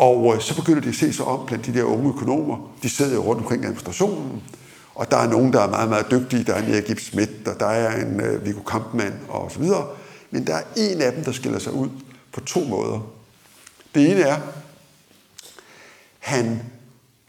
[0.00, 2.72] Og øh, så begynder de at se sig om blandt de der unge økonomer.
[2.82, 4.42] De sidder jo rundt omkring administrationen,
[4.94, 6.44] og der er nogen, der er meget, meget dygtige.
[6.44, 9.86] Der er en Erik Schmidt, og der er en uh, Viggo Kampmann, og så videre.
[10.30, 11.88] Men der er en af dem, der skiller sig ud
[12.32, 13.00] på to måder.
[13.94, 14.40] Det ene er,
[16.18, 16.62] han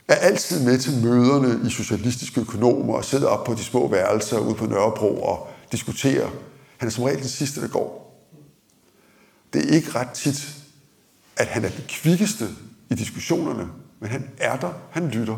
[0.07, 4.39] er altid med til møderne i socialistiske økonomer og sidder op på de små værelser
[4.39, 6.29] ude på Nørrebro og diskuterer.
[6.77, 8.21] Han er som regel den sidste, der går.
[9.53, 10.60] Det er ikke ret tit,
[11.41, 12.47] at han er den kvikkeste
[12.89, 13.67] i diskussionerne,
[13.99, 15.37] men han er der, han lytter.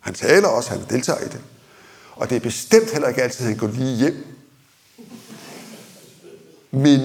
[0.00, 1.40] Han taler også, han deltager i det.
[2.12, 4.26] Og det er bestemt heller ikke altid, at han går lige hjem.
[6.70, 7.00] Men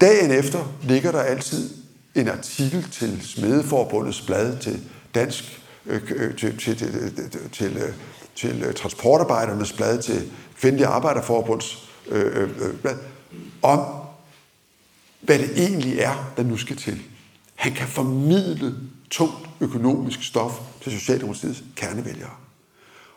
[0.00, 1.70] dagen efter ligger der altid
[2.14, 4.80] en artikel til Smedeforbundets blad, til
[5.14, 7.94] Dansk, øh, øh til, til, til, til, til, øh,
[8.34, 12.96] til øh, Transportarbejdernes blad, til Kvindelige Arbejderforbunds øh, øh, øh, blad,
[13.62, 13.80] om
[15.20, 17.02] hvad det egentlig er, der nu skal til.
[17.62, 18.74] Han kan formidle
[19.10, 22.30] tungt økonomisk stof til Socialdemokratiets kernevælgere.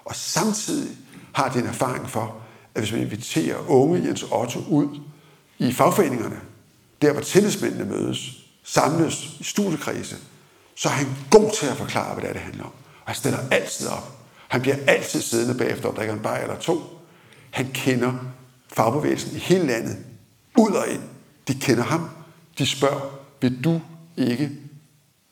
[0.06, 0.98] Og samtidig
[1.34, 2.36] har de en erfaring for,
[2.76, 5.00] at hvis man inviterer unge Jens Otto ud
[5.58, 6.40] i fagforeningerne,
[7.02, 10.16] der hvor tillidsmændene mødes, samles i studiekredse,
[10.76, 12.72] så er han god til at forklare, hvad det er, det handler om.
[13.02, 14.18] Og han stiller altid op.
[14.48, 16.82] Han bliver altid siddende bagefter og drikker en bajer eller to.
[17.52, 18.14] Han kender
[18.74, 19.98] fagbevægelsen i hele landet,
[20.58, 21.02] ud og ind.
[21.48, 22.10] De kender ham.
[22.58, 23.02] De spørger,
[23.42, 23.82] vil du
[24.18, 24.52] ikke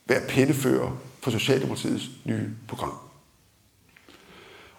[0.06, 2.98] være pændefører for Socialdemokratiets nye program.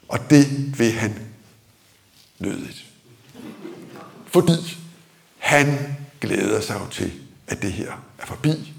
[0.09, 1.19] Og det vil han
[2.39, 2.85] nødigt.
[4.27, 4.79] Fordi
[5.39, 7.13] han glæder sig jo til,
[7.47, 8.73] at det her er forbi,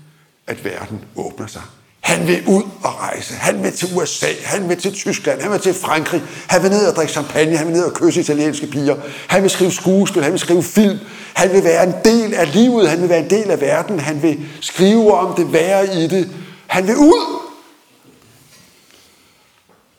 [0.47, 1.63] at verden åbner sig.
[2.05, 3.33] Han vil ud og rejse.
[3.33, 4.27] Han vil til USA.
[4.43, 5.41] Han vil til Tyskland.
[5.41, 6.23] Han vil til Frankrig.
[6.47, 7.57] Han vil ned og drikke champagne.
[7.57, 8.95] Han vil ned og kysse italienske piger.
[9.27, 10.23] Han vil skrive skuespil.
[10.23, 10.99] Han vil skrive film.
[11.33, 12.89] Han vil være en del af livet.
[12.89, 13.99] Han vil være en del af verden.
[13.99, 16.31] Han vil skrive om det, være i det.
[16.67, 17.41] Han vil ud.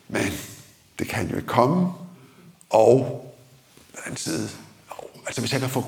[0.09, 0.33] Men
[0.99, 1.89] det kan jo ikke komme.
[2.71, 3.27] Og
[3.93, 4.49] på den anden side,
[5.27, 5.85] altså hvis jeg kan få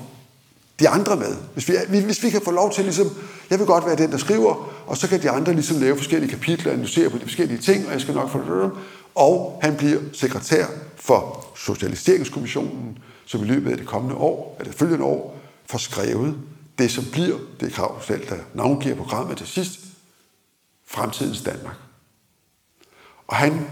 [0.79, 1.35] de andre med.
[1.53, 3.09] Hvis vi, hvis vi kan få lov til ligesom,
[3.49, 6.31] jeg vil godt være den, der skriver, og så kan de andre ligesom lave forskellige
[6.31, 8.71] kapitler, analysere på de forskellige ting, og jeg skal nok få det.
[9.15, 10.65] Og han bliver sekretær
[10.95, 16.37] for Socialiseringskommissionen, som i løbet af det kommende år, eller det følgende år, får skrevet
[16.77, 19.79] det, som bliver det krav selv, der navngiver programmet til sidst,
[20.87, 21.75] fremtidens Danmark.
[23.27, 23.67] Og han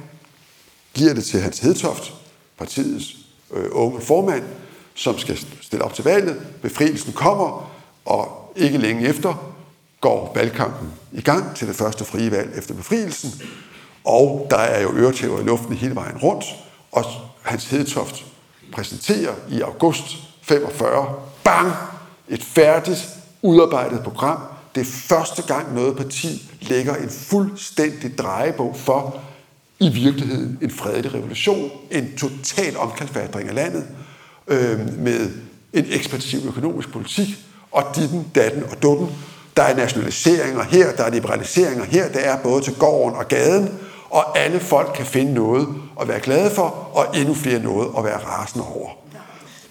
[0.93, 2.13] giver det til Hans Hedtoft,
[2.57, 3.15] partiets
[3.53, 4.43] øh, unge formand,
[4.97, 6.41] som skal stille op til valget.
[6.61, 7.71] Befrielsen kommer,
[8.05, 9.53] og ikke længe efter
[10.01, 13.41] går valgkampen i gang til det første frie valg efter befrielsen.
[14.05, 16.45] Og der er jo øretæver i luften hele vejen rundt,
[16.91, 17.05] og
[17.41, 18.25] Hans Hedtoft
[18.71, 21.73] præsenterer i august 45, bang,
[22.29, 23.09] et færdigt,
[23.41, 24.39] udarbejdet program.
[24.75, 29.21] Det er første gang noget parti lægger en fuldstændig drejebog for,
[29.79, 33.87] i virkeligheden, en fredelig revolution, en total omkalfatring af landet,
[34.47, 35.29] øh, med
[35.73, 37.27] en ekspansiv økonomisk politik,
[37.71, 39.07] og ditten, datten og dutten.
[39.57, 43.69] Der er nationaliseringer her, der er liberaliseringer her, der er både til gården og gaden,
[44.09, 45.67] og alle folk kan finde noget
[46.01, 48.89] at være glade for, og endnu flere noget at være rasende over.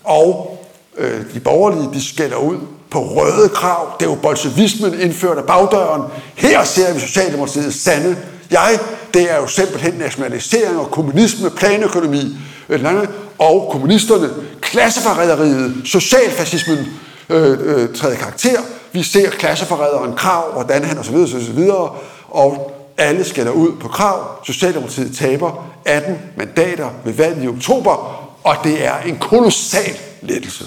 [0.04, 0.58] Og
[0.96, 2.58] øh, de borgerlige, de skælder ud
[2.90, 3.96] på røde krav.
[4.00, 6.02] Det er jo bolsjevismen indført af bagdøren.
[6.34, 8.16] Her ser vi Socialdemokratiets sande
[8.50, 8.78] jeg,
[9.14, 12.36] det er jo simpelthen nationalisering og kommunisme, planøkonomi,
[13.38, 16.78] og kommunisterne, klasseforræderiet, socialfascismen
[17.28, 18.60] øh, øh, træder karakter.
[18.92, 21.14] Vi ser klasseforræderen Krav, hvordan han osv.
[21.14, 21.70] osv.
[22.28, 24.44] Og alle skælder ud på Krav.
[24.44, 27.90] Socialdemokratiet taber 18 mandater ved valget i oktober,
[28.44, 30.64] og det er en kolossal lettelse.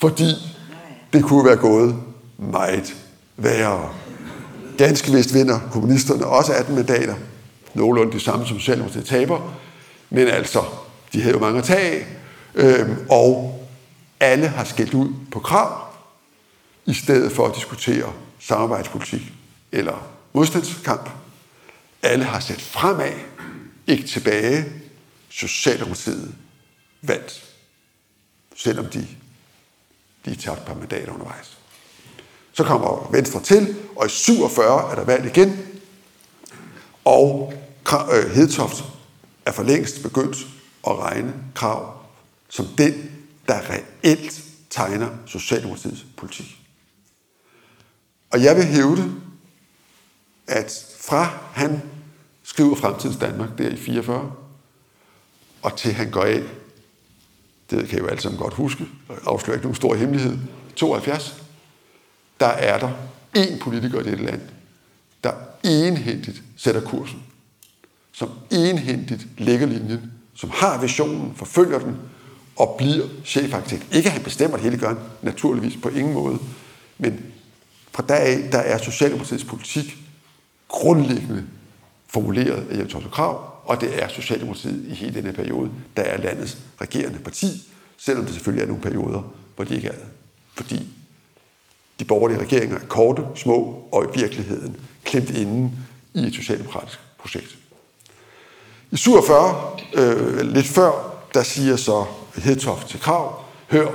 [0.00, 0.34] Fordi
[1.12, 1.96] det kunne være gået
[2.38, 2.94] meget
[3.36, 3.88] værre.
[4.78, 7.14] Ganske vist vinder kommunisterne også 18 mandater.
[7.74, 9.54] Nogenlunde de samme som Socialdemokratiet taber.
[10.12, 10.64] Men altså,
[11.12, 12.06] de havde jo mange at tage
[12.54, 13.58] øh, og
[14.20, 15.86] alle har skældt ud på krav,
[16.86, 19.32] i stedet for at diskutere samarbejdspolitik
[19.72, 21.10] eller modstandskamp.
[22.02, 23.12] Alle har sat fremad,
[23.86, 24.64] ikke tilbage.
[25.28, 26.34] Socialdemokratiet
[27.02, 27.44] vandt,
[28.56, 29.06] selvom de
[30.24, 31.58] de tabte par mandater undervejs.
[32.52, 35.66] Så kommer Venstre til, og i 47 er der valg igen,
[37.04, 37.52] og
[38.12, 38.84] øh, Hedtoft
[39.46, 40.36] er for længst begyndt
[40.86, 42.02] at regne krav
[42.48, 43.10] som den,
[43.48, 46.58] der reelt tegner Socialdemokratiets politik.
[48.30, 49.14] Og jeg vil hævde,
[50.46, 51.82] at fra han
[52.42, 54.32] skriver Fremtidens Danmark der i 44,
[55.62, 56.42] og til han går af,
[57.70, 60.38] det kan I jo alle sammen godt huske, og afslører ikke nogen stor hemmelighed,
[60.76, 61.42] 72,
[62.40, 62.92] der er der
[63.36, 64.40] én politiker i dette land,
[65.24, 67.22] der enhændigt sætter kursen,
[68.12, 71.96] som enhændigt lægger linjen, som har visionen, forfølger den,
[72.56, 73.86] og bliver chefarkitekt.
[73.94, 76.38] Ikke at han bestemmer det hele, gør han naturligvis på ingen måde,
[76.98, 77.24] men
[77.92, 79.96] fra dag af, der er Socialdemokratiets politik
[80.68, 81.44] grundlæggende
[82.08, 86.58] formuleret af Jens Krav, og det er Socialdemokratiet i hele denne periode, der er landets
[86.80, 87.46] regerende parti,
[87.98, 89.22] selvom det selvfølgelig er nogle perioder,
[89.56, 90.06] hvor de ikke er det.
[90.54, 90.88] Fordi
[91.98, 95.78] de borgerlige regeringer er korte, små og i virkeligheden klemt inden
[96.14, 97.58] i et socialdemokratisk projekt.
[98.92, 99.54] I 47,
[99.94, 100.92] øh, lidt før,
[101.34, 102.04] der siger så
[102.36, 103.86] Hedtoft til Krav, hør,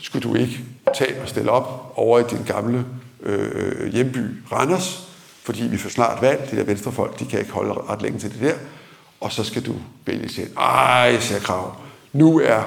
[0.00, 0.60] skulle du ikke
[0.98, 2.84] tage og stille op over i din gamle
[3.22, 4.18] øh, hjemby
[4.52, 5.08] Randers,
[5.44, 8.32] fordi vi får snart valg, de der venstrefolk, de kan ikke holde ret længe til
[8.32, 8.54] det der,
[9.20, 9.74] og så skal du
[10.06, 10.56] vælge selv.
[10.56, 11.76] Ej, siger Krav,
[12.12, 12.62] nu er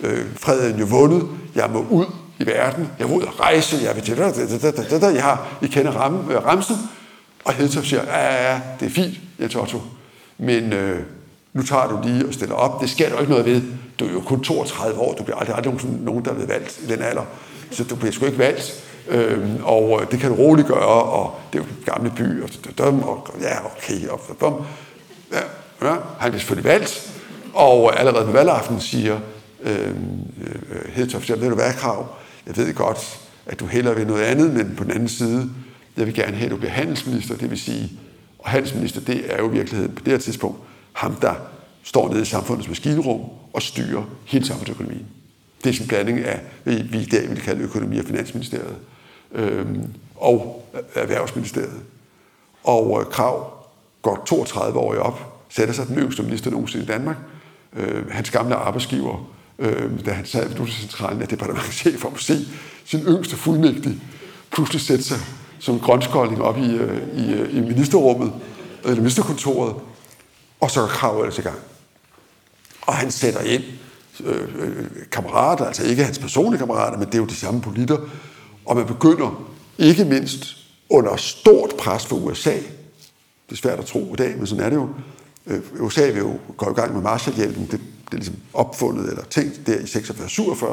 [0.00, 2.06] øh, freden jo vundet, jeg må ud
[2.38, 5.92] i verden, jeg må ud og rejse, jeg vil til det, jeg har, I kender
[5.92, 6.76] ram, øh, Ramsen,
[7.44, 9.80] og Hedtoft siger, ja, ja, det er fint, Jens Otto,
[10.38, 11.00] men øh,
[11.52, 13.62] nu tager du lige og stiller op, det sker der ikke noget ved,
[13.98, 16.80] du er jo kun 32 år, du bliver aldrig, aldrig nogen, der er blevet valgt
[16.84, 17.22] i den alder,
[17.70, 18.84] så du bliver sgu ikke valgt.
[19.08, 22.42] Øhm, og øh, det kan du roligt gøre, og det er jo en gamle by,
[22.42, 24.64] og, og, og ja, okay, og, og,
[25.32, 25.40] ja,
[25.88, 27.12] ja, han bliver selvfølgelig valgt,
[27.54, 29.18] og øh, allerede på valgaften siger
[29.62, 32.06] øhm, øh, øh Hedtoft, jeg ved du hvad, Krav,
[32.46, 35.50] jeg ved godt, at du hellere vil noget andet, men på den anden side,
[35.96, 37.92] jeg vil gerne have, at du bliver handelsminister, det vil sige,
[38.38, 40.58] og handelsminister, det er jo i virkeligheden på det her tidspunkt
[40.92, 41.34] ham, der
[41.82, 43.20] står nede i samfundets maskinrum
[43.52, 45.06] og styrer hele samfundsøkonomien.
[45.64, 48.76] Det er sådan en blanding af, hvad vi i dag vil kalde økonomi- og finansministeriet
[49.32, 49.66] øh,
[50.16, 51.80] og erhvervsministeriet.
[52.64, 53.52] Og øh, Krav
[54.02, 57.16] går 32 år op, sætter sig den yngste minister nogensinde i Danmark.
[57.76, 62.38] Øh, hans gamle arbejdsgiver, øh, da han sad ved Centralen af departementchef om at se
[62.84, 64.00] sin yngste fuldmægtig
[64.52, 65.18] pludselig sætte sig
[65.58, 68.32] som grønskolding op i, øh, i, øh, i ministerrummet,
[68.84, 69.74] eller ministerkontoret,
[70.62, 71.58] og så er ellers i gang.
[72.82, 73.62] Og han sætter ind
[74.24, 77.98] øh, øh, kammerater, altså ikke hans personlige kammerater, men det er jo de samme politter,
[78.66, 79.44] og man begynder
[79.78, 80.56] ikke mindst
[80.90, 84.68] under stort pres fra USA, det er svært at tro i dag, men sådan er
[84.68, 84.88] det jo,
[85.46, 89.24] øh, USA vil jo gå i gang med Marshallhjælpen, det, det er ligesom opfundet eller
[89.24, 90.64] tænkt der i 46-47,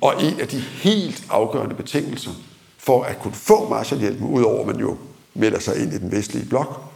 [0.00, 2.30] og en af de helt afgørende betingelser
[2.78, 4.96] for at kunne få Marshallhjælpen, udover at man jo
[5.34, 6.89] melder sig ind i den vestlige blok,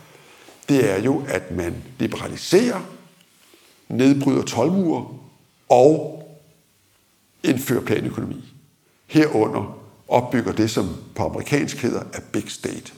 [0.69, 2.81] det er jo, at man liberaliserer,
[3.89, 5.09] nedbryder tolvmure
[5.69, 6.21] og
[7.43, 8.55] indfører planøkonomi.
[9.07, 12.93] Herunder opbygger det, som på amerikansk hedder a big state.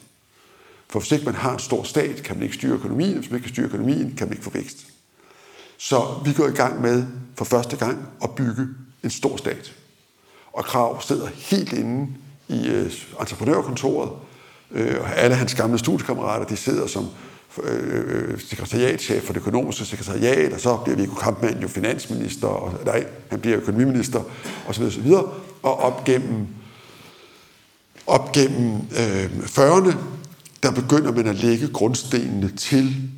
[0.89, 3.19] For hvis ikke man har en stor stat, kan man ikke styre økonomien.
[3.19, 4.87] Hvis man ikke kan styre økonomien, kan man ikke få vækst.
[5.79, 8.67] Så vi går i gang med for første gang at bygge
[9.03, 9.75] en stor stat.
[10.53, 12.09] Og Krav sidder helt inde
[12.49, 14.11] i øh, entreprenørkontoret.
[14.71, 17.09] Øh, og alle hans gamle studiekammerater, de sidder som
[17.63, 23.07] øh, sekretariatchef for det økonomiske sekretariat, og så bliver Viggo Kampmann jo finansminister, og nej,
[23.31, 24.23] han bliver økonomiminister,
[24.69, 24.83] osv.
[24.83, 25.13] osv.
[25.63, 26.47] Og op gennem,
[28.07, 29.97] op gennem øh, 40'erne,
[30.63, 33.11] der begynder man at lægge grundstenene til,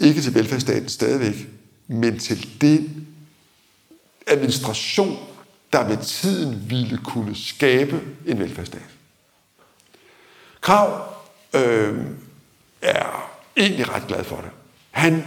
[0.00, 1.48] ikke til velfærdsstaten stadigvæk,
[1.88, 3.06] men til den
[4.26, 5.16] administration,
[5.72, 8.82] der med tiden ville kunne skabe en velfærdsstat.
[10.60, 11.02] Krav
[11.54, 11.98] øh,
[12.82, 14.50] er egentlig ret glad for det.
[14.90, 15.24] Han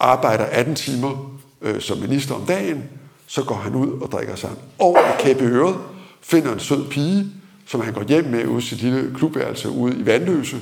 [0.00, 2.84] arbejder 18 timer øh, som minister om dagen,
[3.26, 5.76] så går han ud og drikker sig over kæppe øret,
[6.22, 7.26] finder en sød pige,
[7.66, 10.56] som han går hjem med ud sit lille klubværelse ude i Vandløse,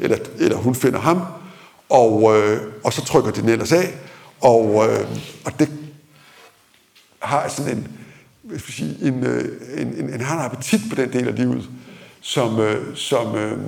[0.00, 1.22] eller, eller hun finder ham,
[1.88, 3.94] og, øh, og så trykker den ellers af,
[4.40, 5.06] og, øh,
[5.44, 5.68] og det
[7.22, 7.88] har sådan en,
[8.42, 9.26] hvad skal sige, øh, en, en,
[9.78, 11.68] en, en, en, har en appetit på den del af livet,
[12.20, 13.58] som, øh, som øh,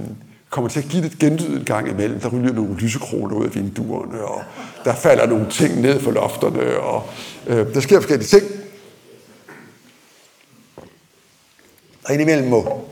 [0.53, 2.21] kommer til at give lidt genlyd en gang imellem.
[2.21, 4.43] Der ryger nogle lysekroner ud af vinduerne, og
[4.85, 7.09] der falder nogle ting ned fra lofterne, og
[7.47, 8.43] øh, der sker forskellige ting.
[12.05, 12.89] Og indimellem må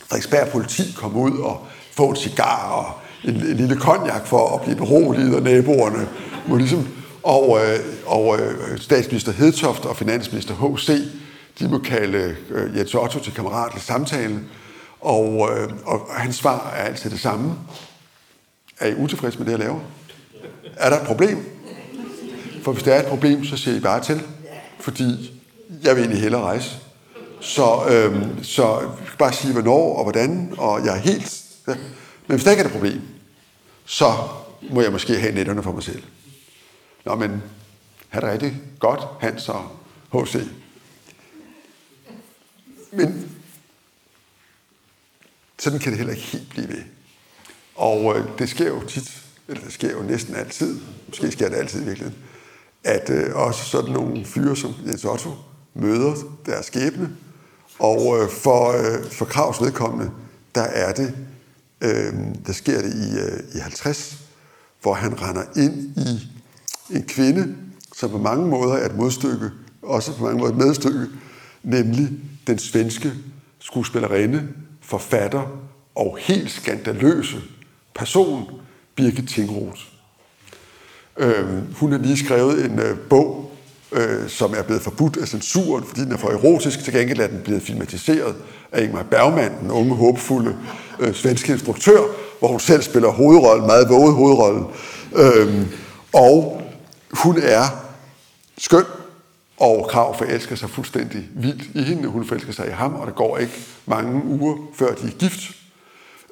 [0.00, 2.92] Frederiksberg politi komme ud og få en cigar og
[3.28, 6.08] en, en lille konjak for at blive beroliget, og naboerne
[6.48, 6.88] må ligesom...
[7.22, 11.08] Og, øh, og øh, statsminister Hedtoft og finansminister H.C.,
[11.58, 14.40] de må kalde øh, Jens Otto til kammeratlig samtale,
[15.02, 17.54] og, øh, og hans svar er altid det samme.
[18.80, 19.80] Er I utilfredse med det, jeg laver?
[20.76, 21.46] Er der et problem?
[22.62, 24.22] For hvis der er et problem, så siger I bare til,
[24.80, 25.40] fordi
[25.82, 26.70] jeg vil egentlig hellere rejse.
[27.40, 31.42] Så, øhm, så bare sige, hvornår og hvordan, og jeg er helt...
[31.68, 31.74] Ja.
[32.26, 33.00] Men hvis der ikke er et problem,
[33.84, 34.14] så
[34.70, 36.02] må jeg måske have netterne for mig selv.
[37.04, 37.42] Nå, men
[38.08, 39.64] har det rigtig godt, Hans og
[40.12, 40.36] H.C.
[42.92, 43.31] Men
[45.62, 46.82] sådan kan det heller ikke helt blive ved.
[47.74, 51.56] Og øh, det sker jo tit, eller det sker jo næsten altid, måske sker det
[51.56, 52.22] altid i virkeligheden,
[52.84, 55.30] at øh, også sådan nogle fyre som Jens Otto
[55.74, 56.14] møder
[56.46, 57.10] deres skæbne,
[57.78, 60.10] og øh, for, øh, for Kravs vedkommende,
[60.54, 61.14] der er det,
[61.80, 62.12] øh,
[62.46, 64.18] der sker det i, øh, i 50,
[64.82, 66.28] hvor han render ind i
[66.96, 67.56] en kvinde,
[67.96, 69.50] som på mange måder er et modstykke,
[69.82, 71.06] også på mange måder et medstykke,
[71.62, 72.08] nemlig
[72.46, 73.12] den svenske
[73.58, 74.48] skuespillerinde,
[74.82, 75.42] forfatter
[75.94, 77.36] og helt skandaløse
[77.94, 78.50] person,
[78.94, 79.80] Birgit Tingroth.
[81.18, 83.50] Øh, hun har lige skrevet en øh, bog,
[83.92, 86.84] øh, som er blevet forbudt af censuren, fordi den er for erotisk.
[86.84, 88.34] Til gengæld er den blevet filmatiseret
[88.72, 90.56] af Ingmar Bergman, den unge, håbefulde
[91.00, 92.00] øh, svenske instruktør,
[92.38, 94.66] hvor hun selv spiller hovedrollen, meget våget hovedrollen.
[95.14, 95.66] Øh,
[96.12, 96.62] og
[97.12, 97.64] hun er
[98.58, 98.84] skøn,
[99.56, 102.08] og Krav forelsker sig fuldstændig vildt i hende.
[102.08, 103.52] Hun forelsker sig i ham, og der går ikke
[103.86, 105.56] mange uger, før de er gift.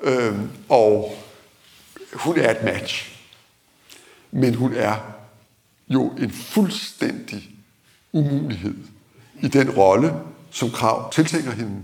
[0.02, 1.16] Øhm, og
[2.14, 3.20] hun er et match.
[4.30, 4.96] Men hun er
[5.88, 7.50] jo en fuldstændig
[8.12, 8.74] umulighed
[9.42, 10.14] i den rolle,
[10.50, 11.82] som Krav tiltænker hende.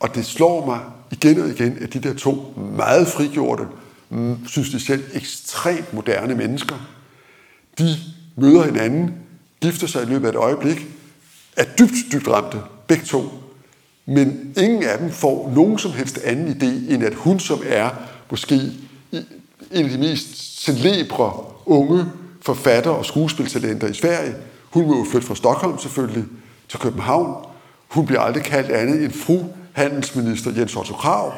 [0.00, 3.66] Og det slår mig igen og igen, at de der to meget frigjorte,
[4.08, 6.90] mm, synes de selv, ekstremt moderne mennesker,
[7.78, 7.96] de
[8.36, 9.14] møder hinanden,
[9.60, 10.86] gifter sig i løbet af et øjeblik,
[11.56, 13.24] er dybt, dybt ramte, begge to.
[14.06, 17.90] Men ingen af dem får nogen som helst anden idé, end at hun, som er
[18.30, 18.54] måske
[19.72, 21.32] en af de mest celebre
[21.66, 22.04] unge
[22.42, 24.34] forfatter og skuespiltalenter i Sverige,
[24.70, 26.24] hun må jo flytte fra Stockholm selvfølgelig
[26.68, 27.46] til København.
[27.88, 31.32] Hun bliver aldrig kaldt andet end fru handelsminister Jens Otto Krav.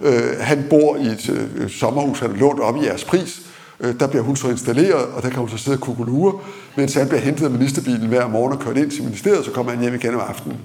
[0.00, 3.40] Øh, han bor i et øh, sommerhus, han har lånt op i jeres pris,
[3.80, 6.38] Øh, der bliver hun så installeret, og der kan hun så sidde og kukulure,
[6.76, 9.72] mens han bliver hentet af ministerbilen hver morgen og kørt ind til ministeriet, så kommer
[9.72, 10.58] han hjem igen om aftenen.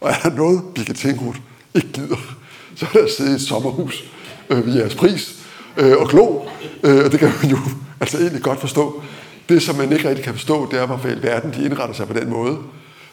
[0.00, 1.36] Og er der noget, Birgit Tinghut
[1.74, 2.36] ikke gider,
[2.76, 4.04] så er der sidde i et sommerhus
[4.50, 5.44] øh, ved jeres pris
[5.76, 6.40] øh, og glo,
[6.82, 7.58] øh, og det kan man jo
[8.00, 9.02] altså egentlig godt forstå.
[9.48, 12.06] Det, som man ikke rigtig kan forstå, det er, hvorfor i verden de indretter sig
[12.06, 12.58] på den måde.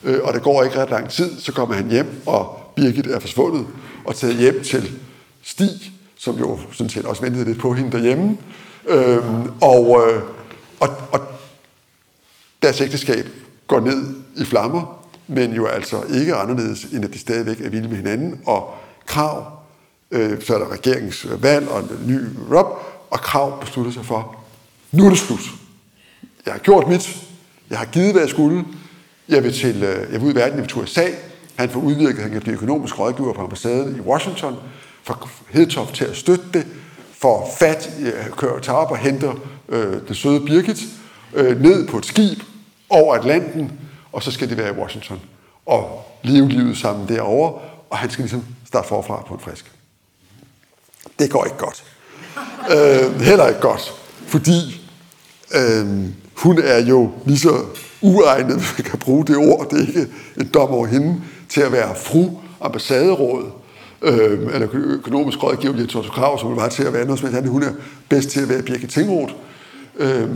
[0.03, 3.19] Øh, og det går ikke ret lang tid, så kommer han hjem, og Birgit er
[3.19, 3.65] forsvundet,
[4.05, 4.91] og taget hjem til
[5.43, 8.37] Stig, som jo sådan set også ventede lidt på hende derhjemme,
[8.87, 10.21] Øhm, og, øh,
[10.79, 11.19] og, og
[12.61, 13.27] deres ægteskab
[13.67, 17.87] går ned i flammer, men jo altså ikke anderledes, end at de stadigvæk er vilde
[17.87, 18.73] med hinanden, og
[19.05, 19.51] krav,
[20.11, 22.19] øh, så er der regeringsvalg og en ny
[22.55, 22.65] Rob,
[23.11, 24.35] og krav beslutter sig for,
[24.91, 25.51] nu er det slut.
[26.45, 27.17] Jeg har gjort mit,
[27.69, 28.65] jeg har givet, hvad jeg skulle,
[29.29, 31.05] jeg vil, til, øh, jeg vil ud i verden, jeg vil til USA,
[31.55, 34.55] han får udvirket, han kan blive økonomisk rådgiver på ambassaden i Washington,
[35.03, 36.67] for Hedtoft til at støtte det,
[37.21, 37.89] får fat,
[38.37, 39.33] kører, tager op og henter
[39.69, 40.79] øh, det søde Birgit
[41.33, 42.43] øh, ned på et skib
[42.89, 43.71] over Atlanten,
[44.11, 45.19] og så skal de være i Washington
[45.65, 49.71] og leve livet sammen derovre, og han skal ligesom starte forfra på en frisk.
[51.19, 51.83] Det går ikke godt.
[52.75, 53.93] øh, heller ikke godt,
[54.27, 54.87] fordi
[55.55, 57.65] øh, hun er jo lige så
[58.01, 60.07] uegnet, hvis man kan bruge det ord, det er ikke
[60.37, 62.29] en dom over hende, til at være fru
[62.61, 63.51] ambassaderåd
[64.01, 67.47] øh, eller økonomisk rådgiver Jens Otto Krav, som var til at være noget men han,
[67.47, 67.71] Hun er
[68.09, 69.33] bedst til at være Birke Tingroth.
[69.99, 70.29] Øh,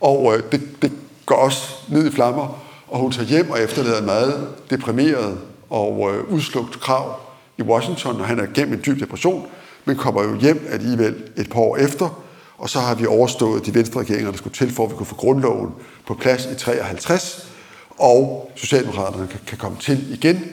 [0.00, 0.92] og øh, det, det
[1.26, 5.38] går også ned i flammer, og hun tager hjem og efterlader en meget deprimeret
[5.70, 7.20] og øh, udslugt krav
[7.58, 9.46] i Washington, og han er gennem en dyb depression,
[9.84, 12.22] men kommer jo hjem alligevel et par år efter,
[12.58, 15.06] og så har vi overstået de venstre regeringer, der skulle til, for at vi kunne
[15.06, 15.70] få grundloven
[16.06, 17.50] på plads i 53,
[17.98, 20.44] og Socialdemokraterne kan, kan komme til igen.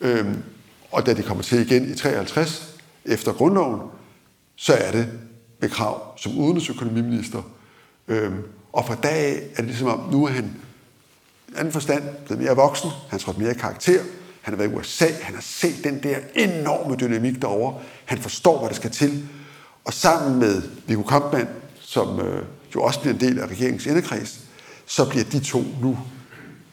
[0.00, 0.36] Øhm,
[0.92, 3.80] og da det kommer til igen i 53, efter grundloven,
[4.56, 5.08] så er det
[5.60, 7.42] med krav som udenrigsøkonomiminister.
[8.08, 10.56] Øhm, og fra dag af er det ligesom om, nu er han
[11.48, 14.02] i anden forstand blevet mere voksen, han har trådt mere karakter,
[14.40, 18.58] han har været i USA, han har set den der enorme dynamik derovre, han forstår,
[18.58, 19.28] hvad der skal til,
[19.84, 21.48] og sammen med Viggo Kampmann,
[21.80, 24.40] som øh, jo også bliver en del af regeringens indekreds,
[24.86, 25.98] så bliver de to nu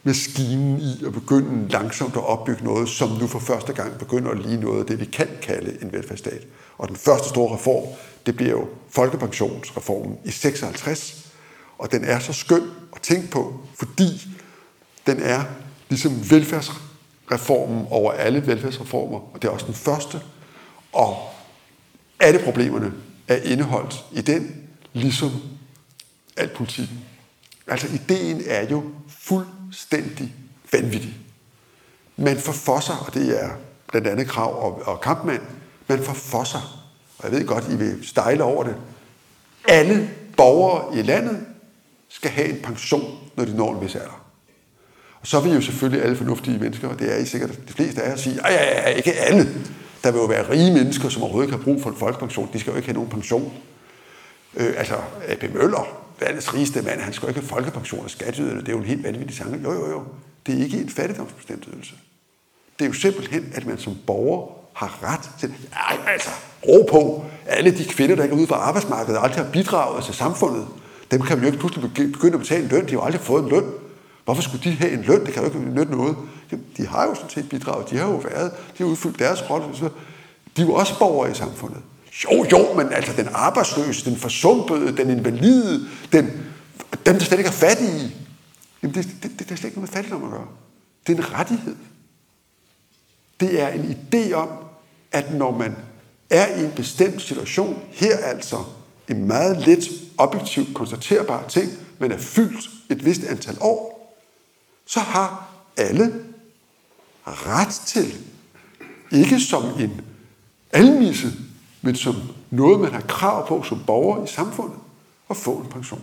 [0.04, 4.38] maskinen i at begynde langsomt at opbygge noget, som nu for første gang begynder at
[4.38, 6.46] ligne noget af det, vi kan kalde en velfærdsstat.
[6.78, 7.84] Og den første store reform,
[8.26, 11.32] det bliver jo folkepensionsreformen i 56,
[11.78, 12.62] og den er så skøn
[12.96, 14.28] at tænke på, fordi
[15.06, 15.44] den er
[15.88, 20.20] ligesom velfærdsreformen over alle velfærdsreformer, og det er også den første,
[20.92, 21.16] og
[22.20, 22.92] alle problemerne
[23.28, 25.30] er indeholdt i den, ligesom
[26.36, 26.98] al politikken.
[27.66, 28.82] Altså ideen er jo
[29.68, 30.34] fuldstændig
[30.72, 31.16] vanvittig.
[32.16, 33.48] Man forfosser, og det er
[33.88, 35.42] blandt andet krav og, og kampmand,
[35.88, 36.88] man forfosser,
[37.18, 38.76] og jeg ved godt, I vil stejle over det.
[39.68, 41.46] Alle borgere i landet
[42.08, 44.24] skal have en pension, når de når en vis alder.
[45.20, 48.02] Og så vil jo selvfølgelig alle fornuftige mennesker, og det er I sikkert de fleste
[48.02, 49.48] af jer, sige, ja, ja, ja, ikke alle.
[50.04, 52.50] Der vil jo være rige mennesker, som overhovedet ikke har brug for en folkepension.
[52.52, 53.52] De skal jo ikke have nogen pension.
[54.56, 54.94] Øh, altså,
[55.28, 55.54] A.P.
[55.54, 58.60] Møller, verdens rigeste mand, han skal jo ikke have folkepension og skatteyderne.
[58.60, 59.60] Det er jo en helt vanvittig tanke.
[59.64, 60.02] Jo, jo, jo.
[60.46, 61.94] Det er ikke en fattigdomsbestemt ydelse.
[62.78, 65.54] Det er jo simpelthen, at man som borger har ret til...
[65.72, 66.30] Ej, altså,
[66.68, 67.24] ro på.
[67.46, 70.66] Alle de kvinder, der ikke er ude for arbejdsmarkedet, aldrig har bidraget til samfundet,
[71.10, 72.84] dem kan vi jo ikke pludselig begynde at betale en løn.
[72.84, 73.64] De har jo aldrig fået en løn.
[74.24, 75.26] Hvorfor skulle de have en løn?
[75.26, 76.16] Det kan jo ikke nytte noget.
[76.76, 77.90] De har jo sådan set bidraget.
[77.90, 79.66] De har jo været, de har udfyldt deres rolle.
[80.56, 81.82] De er jo også borgere i samfundet.
[82.24, 86.26] Jo, jo, men altså den arbejdsløse, den forsumpede, den invalide, den,
[87.06, 88.14] dem, der slet ikke er fattige,
[88.82, 90.48] jamen det, det, det, det er slet ikke noget med fattigdom at gøre.
[91.06, 91.76] Det er en rettighed.
[93.40, 94.48] Det er en idé om,
[95.12, 95.76] at når man
[96.30, 98.64] er i en bestemt situation, her altså
[99.08, 99.88] en meget let,
[100.18, 103.98] objektivt konstaterbar ting, men er fyldt et vist antal år,
[104.86, 106.24] så har alle
[107.26, 108.14] ret til,
[109.12, 110.00] ikke som en
[110.72, 111.32] almisse,
[111.82, 112.14] men som
[112.50, 114.78] noget, man har krav på som borger i samfundet,
[115.30, 116.02] at få en pension.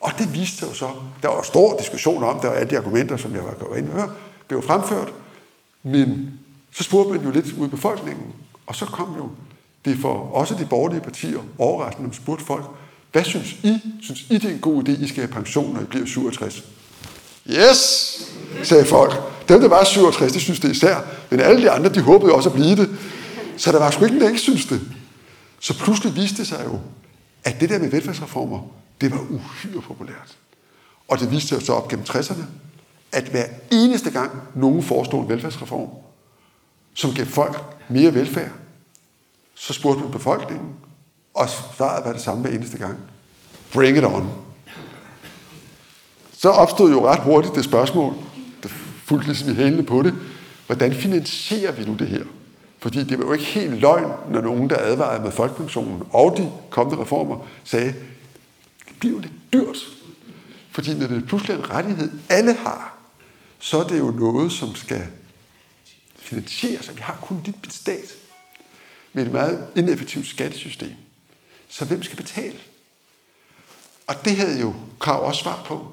[0.00, 0.88] Og det viste sig jo så,
[1.22, 3.88] der var stor diskussion om, det, og alle de argumenter, som jeg var gået ind
[3.88, 4.10] og høre,
[4.48, 5.12] blev fremført,
[5.82, 6.30] men
[6.72, 8.26] så spurgte man jo lidt ud i befolkningen,
[8.66, 9.28] og så kom jo
[9.84, 12.64] det for også de borgerlige partier overraskende, spurgte folk,
[13.12, 13.80] hvad synes I?
[14.02, 16.64] Synes I, det er en god idé, I skal have pension, når I bliver 67?
[17.50, 17.78] Yes,
[18.62, 19.12] sagde folk.
[19.48, 20.96] Dem, der var 67, de synes det især.
[21.30, 22.88] Men alle de andre, de håbede også at blive det.
[23.58, 24.80] Så der var sgu ikke der ikke synes det.
[25.60, 26.80] Så pludselig viste det sig jo,
[27.44, 28.60] at det der med velfærdsreformer,
[29.00, 30.36] det var uhyre populært.
[31.08, 32.42] Og det viste sig så op gennem 60'erne,
[33.12, 35.88] at hver eneste gang nogen forestod en velfærdsreform,
[36.94, 38.50] som gav folk mere velfærd,
[39.54, 40.68] så spurgte man befolkningen,
[41.34, 42.98] og svaret var det samme hver eneste gang.
[43.72, 44.30] Bring it on.
[46.32, 48.14] Så opstod jo ret hurtigt det spørgsmål,
[48.62, 48.68] der
[49.04, 50.14] fulgte ligesom i hælene på det,
[50.66, 52.24] hvordan finansierer vi nu det her?
[52.78, 56.52] Fordi det var jo ikke helt løgn, når nogen, der advarede med folkepensionen og de
[56.70, 57.94] kommende reformer, sagde,
[58.88, 59.78] det bliver lidt dyrt.
[60.70, 62.98] Fordi når det pludselig er en rettighed, alle har,
[63.58, 65.06] så er det jo noget, som skal
[66.16, 66.96] finansieres.
[66.96, 68.14] Vi har kun en lille stat
[69.12, 70.92] med et meget ineffektivt skattesystem.
[71.68, 72.58] Så hvem skal betale?
[74.06, 75.92] Og det havde jo Krav også svar på.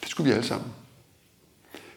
[0.00, 0.72] Det skulle vi alle sammen.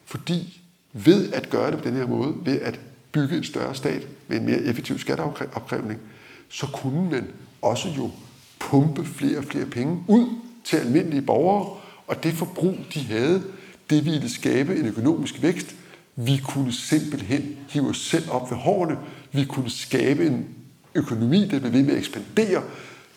[0.04, 0.60] Fordi
[0.92, 2.80] ved at gøre det på den her måde, ved at
[3.12, 6.00] bygge en større stat med en mere effektiv skatteopkrævning,
[6.48, 7.24] så kunne man
[7.62, 8.10] også jo
[8.58, 10.26] pumpe flere og flere penge ud
[10.64, 13.42] til almindelige borgere, og det forbrug, de havde,
[13.90, 15.74] det ville skabe en økonomisk vækst.
[16.16, 18.98] Vi kunne simpelthen hive os selv op ved hårene.
[19.32, 20.46] Vi kunne skabe en
[20.94, 22.62] økonomi, der blev ved med at ekspandere.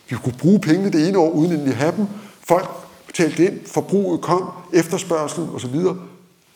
[0.09, 2.05] Vi kunne bruge pengene det ene år, uden at have dem.
[2.47, 2.67] Folk
[3.07, 5.75] betalte ind, forbruget kom, efterspørgselen osv.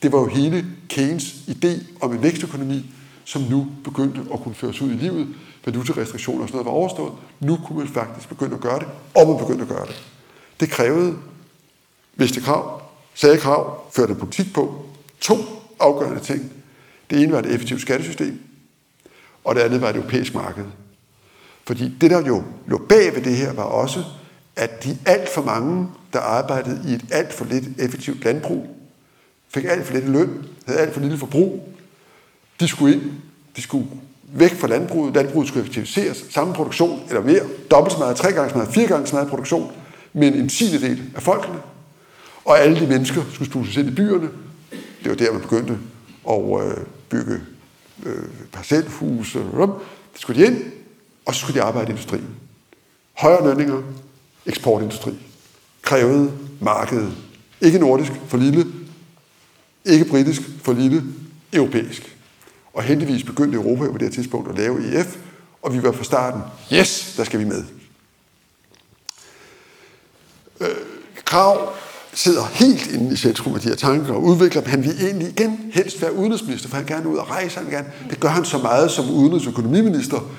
[0.02, 1.68] Det var jo hele Keynes idé
[2.00, 2.94] om en vækstøkonomi,
[3.26, 5.28] som nu begyndte at kunne føres ud i livet.
[5.64, 7.12] Valutarestriktioner og sådan noget var overstået.
[7.40, 10.02] Nu kunne man faktisk begynde at gøre det, og man begyndte at gøre det.
[10.60, 11.16] Det krævede,
[12.14, 12.82] hvis det krav,
[13.14, 14.84] sagde krav, førte politik på,
[15.20, 15.34] to
[15.80, 16.52] afgørende ting.
[17.10, 18.40] Det ene var et effektivt skattesystem,
[19.44, 20.64] og det andet var et europæisk marked.
[21.64, 24.04] Fordi det, der jo lå bag ved det her, var også,
[24.56, 28.66] at de alt for mange, der arbejdede i et alt for lidt effektivt landbrug,
[29.48, 31.76] fik alt for lidt løn, havde alt for lille forbrug,
[32.60, 33.02] de skulle ind,
[33.56, 33.86] de skulle
[34.32, 35.14] væk fra landbruget.
[35.14, 36.24] Landbruget skulle effektiviseres.
[36.30, 37.42] Samme produktion, eller mere.
[37.70, 39.72] Dobbelt så meget, tre gange så meget, fire gange så meget produktion.
[40.12, 41.58] Men en tiende del af folkene.
[42.44, 44.28] Og alle de mennesker skulle sluses ind i byerne.
[45.02, 45.78] Det var der, man begyndte
[46.30, 46.76] at øh,
[47.08, 47.40] bygge
[48.06, 49.38] øh, parcelhuse.
[49.38, 50.62] Det skulle de ind,
[51.26, 52.28] og så skulle de arbejde i industrien.
[53.12, 53.82] Højere lønninger,
[54.46, 55.12] eksportindustri.
[55.82, 57.12] Krævede markedet.
[57.60, 58.66] Ikke nordisk, for lille.
[59.84, 61.02] Ikke britisk, for lille.
[61.52, 62.15] Europæisk.
[62.76, 65.16] Og heldigvis begyndte Europa på det her tidspunkt at lave EF,
[65.62, 66.40] og vi var fra starten,
[66.72, 67.64] yes, der skal vi med.
[70.60, 70.68] Øh,
[71.24, 71.72] Krav
[72.14, 74.70] sidder helt inde i centrum af de her tanker og udvikler dem.
[74.70, 77.58] Han vil egentlig igen helst være udenrigsminister, for han gerne ud og rejse.
[77.58, 77.92] Han gerne.
[78.10, 80.30] Det gør han så meget som udenrigsøkonomiminister,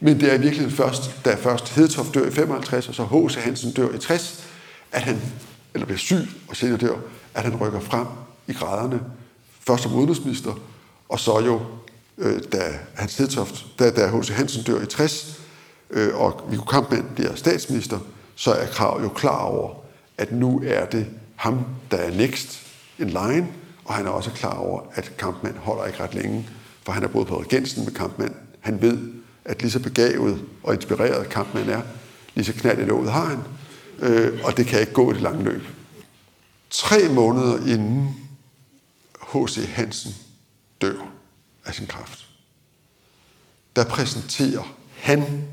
[0.00, 3.34] men det er i virkeligheden først, da først Hedtoft dør i 55, og så H.C.
[3.34, 4.44] Hansen dør i 60,
[4.92, 5.20] at han,
[5.74, 6.96] eller bliver syg og senere dør,
[7.34, 8.06] at han rykker frem
[8.48, 9.00] i graderne.
[9.66, 10.54] Først som udenrigsminister,
[11.08, 11.60] og så jo,
[12.18, 14.28] øh, da Hans Hedtoft, da, da H.C.
[14.28, 15.40] Hansen dør i 60,
[15.90, 17.98] øh, og Viggo Kampmann bliver statsminister,
[18.34, 19.74] så er Krav jo klar over,
[20.18, 21.06] at nu er det
[21.36, 22.60] ham, der er next
[22.98, 23.48] in line,
[23.84, 26.48] og han er også klar over, at Kampmann holder ikke ret længe,
[26.84, 28.34] for han har boet på regensen med Kampmann.
[28.60, 28.98] Han ved,
[29.44, 31.82] at lige så begavet og inspireret Kampmann er,
[32.34, 33.38] lige så knald i låget har han,
[33.98, 35.62] øh, og det kan ikke gå i det lange løb.
[36.70, 38.16] Tre måneder inden
[39.32, 39.68] H.C.
[39.74, 40.14] Hansen
[40.80, 41.12] dør
[41.64, 42.28] af sin kraft,
[43.76, 45.48] der præsenterer han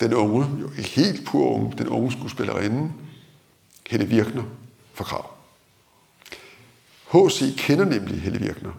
[0.00, 2.92] den unge, jo ikke helt pur unge, den unge skuespillerinde,
[3.90, 4.42] Helle Virkner
[4.94, 5.30] for Krav.
[7.12, 7.54] H.C.
[7.56, 8.72] kender nemlig Helle Virkner,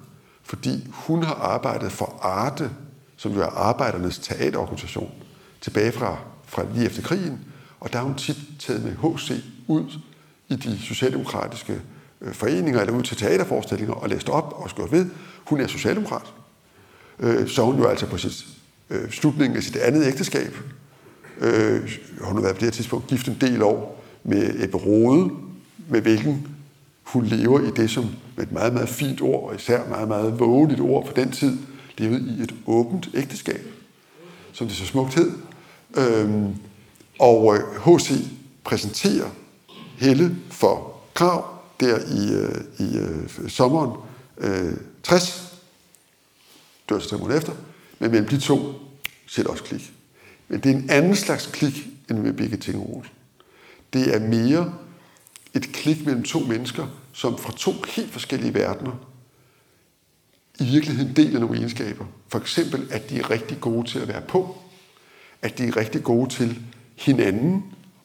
[0.44, 2.72] fordi hun har arbejdet for Arte,
[3.18, 5.12] som jo er arbejdernes teaterorganisation,
[5.62, 7.46] tilbage fra, fra lige efter krigen,
[7.80, 9.44] og der har hun tit taget med H.C.
[9.68, 10.00] ud
[10.50, 11.82] i de socialdemokratiske
[12.22, 15.06] Øh, foreninger, eller ud til teaterforestillinger, og læste op og skrev ved.
[15.46, 16.34] Hun er socialdemokrat.
[17.20, 18.46] Øh, så hun jo altså på sit,
[18.90, 20.58] øh, slutningen af sit andet ægteskab,
[22.22, 25.30] hun har været på det her tidspunkt gift en del år med Ebbe Rode,
[25.90, 26.48] med hvilken
[27.04, 28.06] hun lever i det, som
[28.36, 31.58] med et meget, meget fint ord, og især meget, meget vågeligt ord for den tid,
[31.98, 33.62] levede i et åbent ægteskab,
[34.52, 35.32] som det så smukt hed.
[35.98, 36.56] Øhm,
[37.20, 38.12] og H.C.
[38.64, 39.30] Præsenterer
[39.98, 43.92] Helle for Krav der i, øh, i øh, sommeren
[44.38, 44.74] øh,
[45.04, 45.54] 60.
[46.90, 47.54] Dør så tre efter.
[48.00, 48.74] Men mellem de to
[49.28, 49.94] sætter også klik.
[50.48, 53.12] Men det er en anden slags klik, end med Birgit Tingerosen.
[53.94, 54.74] Det er mere
[55.54, 58.92] et klik mellem to mennesker, som fra to helt forskellige verdener
[60.60, 62.06] i virkeligheden deler nogle egenskaber.
[62.28, 64.58] For eksempel, at de er rigtig gode til at være på,
[65.42, 66.60] at de er rigtig gode til
[66.96, 67.64] hinanden,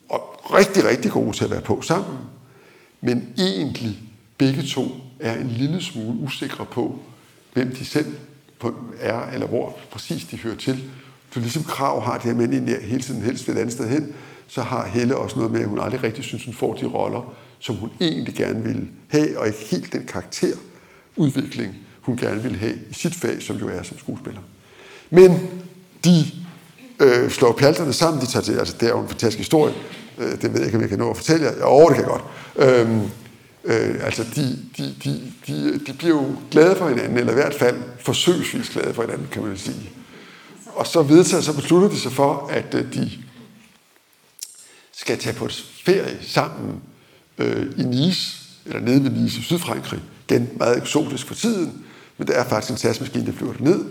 [0.09, 2.19] og rigtig, rigtig gode til at være på sammen,
[3.01, 3.99] men egentlig
[4.39, 4.85] begge to
[5.21, 6.99] er en lille smule usikre på,
[7.53, 8.15] hvem de selv
[9.01, 10.91] er, eller hvor præcis de hører til,
[11.31, 13.89] for ligesom Krav har det her med, at hele tiden helst vil et andet sted
[13.89, 14.15] hen,
[14.49, 17.35] så har Helle også noget med, at hun aldrig rigtig synes, hun får de roller,
[17.59, 22.75] som hun egentlig gerne ville have, og ikke helt den karakterudvikling, hun gerne ville have
[22.91, 24.41] i sit fag, som jo er som skuespiller.
[25.11, 25.31] Men
[26.05, 26.25] de
[27.01, 29.75] øh, slår pjalterne sammen, de tager til, altså det er jo en fantastisk historie,
[30.21, 32.05] øh, det ved jeg ikke, om jeg kan nå at fortælle jer, jo, det kan
[32.05, 32.25] jeg godt.
[32.57, 33.03] Øhm,
[33.65, 37.55] øh, altså de, de, de, de, de bliver jo glade for hinanden, eller i hvert
[37.55, 39.91] fald forsøgsvis glade for hinanden, kan man sige.
[40.67, 43.11] Og så vedtager, så beslutter de sig for, at øh, de
[44.93, 45.49] skal tage på
[45.85, 46.81] ferie sammen
[47.39, 50.01] øh, i Nice, eller nede ved Nice i Sydfrankrig.
[50.29, 51.85] Igen meget eksotisk for tiden,
[52.19, 53.85] men der er faktisk en tasmaskine, der flyver ned.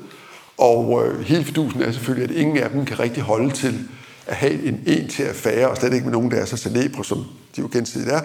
[0.58, 3.88] Og øh, hele fidusen er selvfølgelig, at ingen af dem kan rigtig holde til
[4.30, 7.06] at have en en til affære, og slet ikke med nogen, der er så celebre,
[7.06, 7.18] som
[7.56, 8.22] de jo gensidigt er.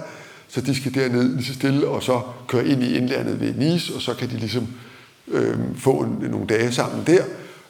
[0.48, 3.94] Så de skal derned lige så stille, og så køre ind i indlandet ved Nice,
[3.94, 4.66] og så kan de ligesom
[5.28, 7.24] øh, få en, nogle dage sammen der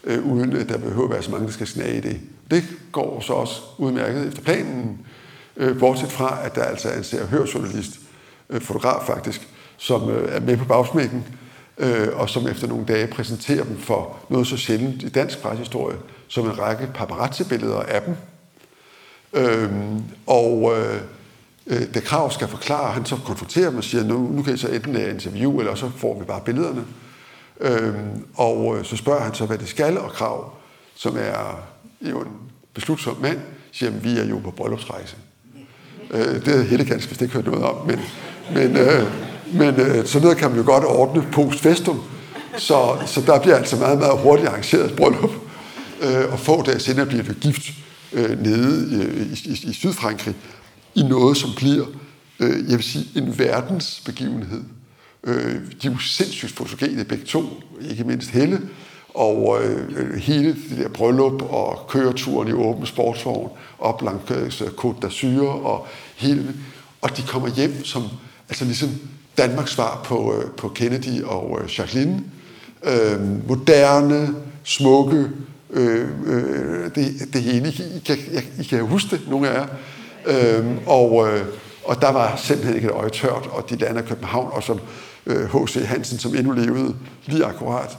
[0.05, 2.20] øh, uden at der behøver at være så mange, der skal snage i det.
[2.51, 4.99] Det går så også udmærket efter planen,
[5.57, 8.01] øh, bortset fra, at der altså er en ser- journalist,
[8.51, 11.24] øh, fotograf faktisk, som øh, er med på bagsmækken,
[11.79, 15.97] øh, og som efter nogle dage præsenterer dem for noget så sjældent i dansk pressehistorie,
[16.29, 18.16] som en række paparazzi-billeder af dem.
[19.33, 20.72] Øhm, øh, og
[21.66, 24.57] øh, da krav skal forklare, han så konfronterer dem og siger, nu, nu kan I
[24.57, 26.85] så enten øh, lave interview, eller så får vi bare billederne.
[27.61, 27.95] Øh,
[28.35, 30.53] og øh, så spørger han så, hvad det skal, og Krav,
[30.95, 31.64] som er
[32.01, 32.29] jo en
[32.75, 33.39] beslutsom mand,
[33.72, 35.16] siger, at vi er jo på bryllupsrejse.
[36.11, 38.01] Øh, det havde Helle ganske vist ikke hørt noget om, men,
[38.55, 42.01] men, øh, men øh, så noget kan man jo godt ordne post festum.
[42.59, 45.31] Så, så der bliver altså meget, meget hurtigt arrangeret et bryllup,
[46.03, 47.73] øh, og få dage senere bliver det gift
[48.13, 50.35] øh, nede øh, i, i, i Sydfrankrig,
[50.95, 51.87] i noget, som bliver,
[52.41, 54.63] øh, jeg vil sige, en verdensbegivenhed.
[55.25, 57.45] Øh, de er jo sindssygt fotogene begge to,
[57.91, 58.61] ikke mindst Helle,
[59.15, 65.07] og øh, hele det der bryllup og køreturen i åben sportsvogn op langs øh, Côte
[65.07, 65.87] d'Azur og
[66.17, 66.55] hele
[67.05, 68.03] og de kommer hjem som
[68.49, 68.91] altså ligesom
[69.39, 72.24] Danmarks svar på, øh, på Kennedy og øh, Jacqueline.
[72.85, 75.28] Øh, moderne, smukke,
[75.70, 77.68] øh, øh, det, det hele.
[77.68, 78.16] I, I, kan,
[78.61, 79.66] I kan huske det, nogle af jer.
[80.26, 81.47] Øh, og, øh,
[81.85, 84.80] og der var simpelthen ikke et øje tørt, og de lander i København, og som
[85.26, 85.76] H.C.
[85.76, 86.95] Øh, Hansen, som endnu levede
[87.26, 87.99] lige akkurat,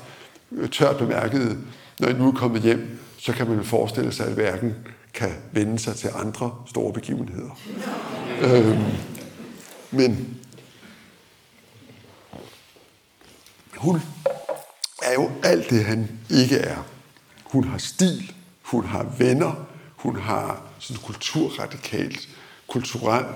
[0.51, 1.57] øh, tørt bemærkede,
[1.99, 4.73] når I nu er kommet hjem, så kan man forestille sig, at verden
[5.13, 7.59] kan vende sig til andre store begivenheder.
[8.41, 8.83] øhm,
[9.91, 10.37] men
[13.77, 14.01] hun
[15.03, 16.77] er jo alt det, han ikke er.
[17.43, 19.65] Hun har stil, hun har venner,
[19.95, 22.29] hun har sådan kulturradikalt,
[22.67, 23.27] kulturelt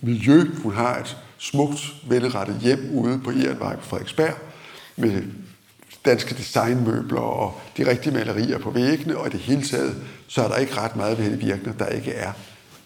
[0.00, 0.44] miljø.
[0.62, 4.34] Hun har et smukt, velrettet hjem ude på Ehrenvej på Frederiksberg
[4.96, 5.22] med
[6.04, 10.48] danske designmøbler og de rigtige malerier på væggene, og i det hele taget, så er
[10.48, 12.32] der ikke ret meget ved hende virkende, der ikke er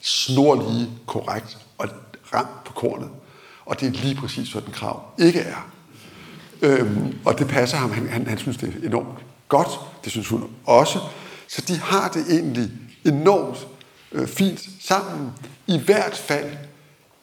[0.02, 1.88] snorlige, korrekt og
[2.34, 3.08] ramt på kornet.
[3.66, 5.75] Og det er lige præcis sådan krav ikke er.
[6.62, 7.90] Øhm, og det passer ham.
[7.90, 9.68] Han, han, han synes, det er enormt godt.
[10.04, 10.98] Det synes hun også.
[11.48, 12.70] Så de har det egentlig
[13.04, 13.66] enormt
[14.12, 15.32] øh, fint sammen.
[15.66, 16.50] I hvert fald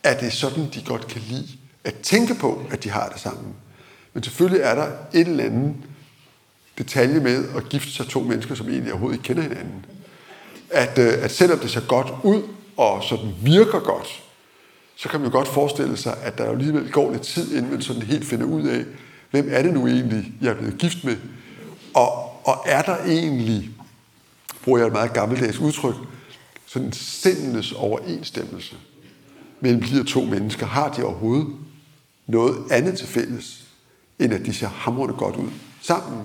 [0.04, 1.48] er det sådan, de godt kan lide
[1.84, 3.54] at tænke på, at de har det sammen.
[4.14, 5.76] Men selvfølgelig er der et eller andet
[6.78, 9.86] detalje med at gifte sig to mennesker, som egentlig overhovedet ikke kender hinanden.
[10.70, 12.42] At, øh, at selvom det ser godt ud,
[12.78, 14.24] og sådan virker godt,
[14.96, 17.72] så kan man jo godt forestille sig, at der jo alligevel går lidt tid, inden
[17.72, 18.86] man sådan helt finder ud af,
[19.34, 21.18] hvem er det nu egentlig, jeg er blevet gift med?
[21.94, 22.12] Og,
[22.48, 23.70] og er der egentlig,
[24.64, 25.96] bruger jeg et meget gammeldags udtryk,
[26.66, 28.76] sådan en sindenes overensstemmelse
[29.60, 30.66] mellem de her to mennesker?
[30.66, 31.48] Har de overhovedet
[32.28, 33.64] noget andet til fælles,
[34.20, 35.50] end at de ser hamrende godt ud
[35.82, 36.22] sammen,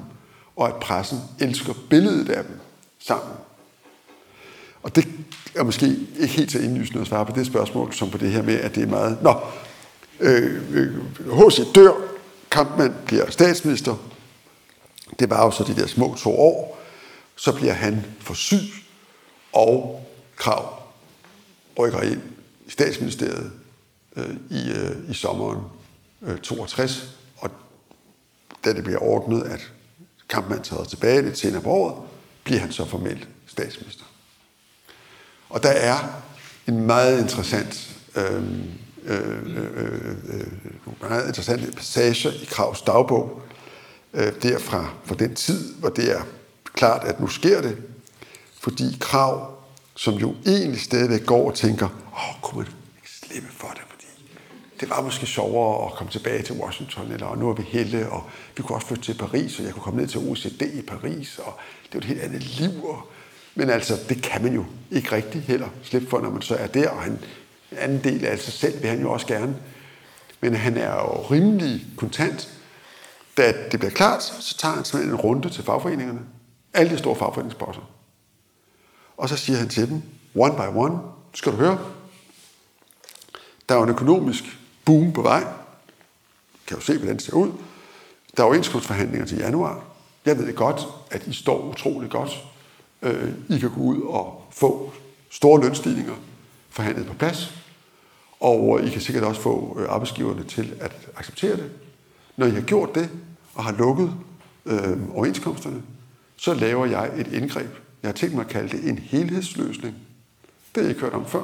[0.56, 2.60] og at pressen elsker billedet af dem
[2.98, 3.34] sammen?
[4.82, 5.08] Og det
[5.54, 5.86] er måske
[6.18, 8.74] ikke helt så indlysende at svare på det spørgsmål, som på det her med, at
[8.74, 9.22] det er meget...
[9.22, 9.34] Nå,
[10.20, 10.94] øh, øh,
[11.74, 12.17] dør,
[12.50, 13.96] Kampmann bliver statsminister.
[15.18, 16.78] Det var jo så de der små to år.
[17.36, 18.68] Så bliver han for syg,
[19.52, 20.82] og Krav
[21.78, 22.22] rykker ind
[22.66, 23.52] i statsministeriet
[24.16, 25.60] øh, i, øh, i sommeren
[26.22, 27.08] øh, 62.
[27.36, 27.50] Og
[28.64, 29.72] da det bliver ordnet, at
[30.28, 31.94] Kampmann tager tilbage lidt senere på året,
[32.44, 34.04] bliver han så formelt statsminister.
[35.48, 36.22] Og der er
[36.68, 38.42] en meget interessant øh,
[39.08, 40.46] øh, øh, øh, øh
[41.00, 43.42] meget interessante passager i Kravs dagbog,
[44.14, 46.20] øh, derfra fra den tid, hvor det er
[46.74, 47.76] klart, at nu sker det,
[48.60, 49.58] fordi Krav,
[49.94, 54.06] som jo egentlig stadigvæk går og tænker, åh, kunne man ikke slippe for det, fordi
[54.80, 58.22] det var måske sjovere at komme tilbage til Washington, eller nu er vi helle, og
[58.56, 61.38] vi kunne også flytte til Paris, og jeg kunne komme ned til OECD i Paris,
[61.38, 63.02] og det var et helt andet liv, og
[63.54, 66.66] men altså, det kan man jo ikke rigtig heller slippe for, når man så er
[66.66, 67.18] der, og han,
[67.72, 69.56] en anden del af sig selv vil han jo også gerne.
[70.40, 72.48] Men han er jo rimelig kontant.
[73.36, 76.20] Da det bliver klart, så tager han simpelthen en runde til fagforeningerne.
[76.74, 77.90] Alle de store fagforeningsbosser.
[79.16, 80.02] Og så siger han til dem,
[80.34, 80.98] one by one,
[81.34, 81.78] skal du høre,
[83.68, 84.44] der er jo en økonomisk
[84.84, 85.44] boom på vej.
[86.66, 87.52] Kan jo se, hvordan det ser ud.
[88.36, 89.84] Der er overenskomstforhandlinger til januar.
[90.24, 92.30] Jeg ved det godt, at I står utrolig godt
[93.02, 94.92] øh, I kan gå ud og få
[95.30, 96.14] store lønstigninger
[96.78, 97.54] forhandlet på plads,
[98.40, 101.70] og I kan sikkert også få øh, arbejdsgiverne til at acceptere det.
[102.36, 103.10] Når I har gjort det,
[103.54, 104.12] og har lukket
[104.66, 105.82] øh, overenskomsterne,
[106.36, 107.70] så laver jeg et indgreb.
[108.02, 109.94] Jeg har tænkt mig at kalde det en helhedsløsning.
[110.74, 111.42] Det har jeg ikke hørt om før.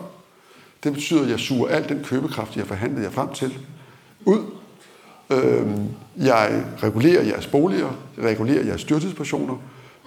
[0.84, 3.58] Det betyder, at jeg suger al den købekraft, jeg har forhandlet jer frem til,
[4.24, 4.44] ud.
[5.30, 5.66] Øh,
[6.16, 9.56] jeg regulerer jeres boliger, jeg regulerer jeres styrtidspersoner,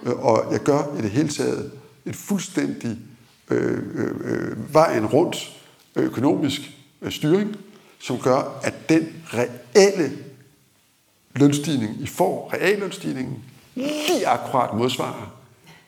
[0.06, 1.70] Øh, og jeg gør i det hele taget
[2.06, 2.98] et fuldstændig
[3.50, 5.52] Øh, øh, øh, vejen rundt
[5.96, 6.60] økonomisk
[7.02, 7.56] øh, styring,
[7.98, 10.12] som gør, at den reelle
[11.34, 13.44] lønstigning, I får, reallønstigningen,
[13.74, 15.38] lige akkurat modsvarer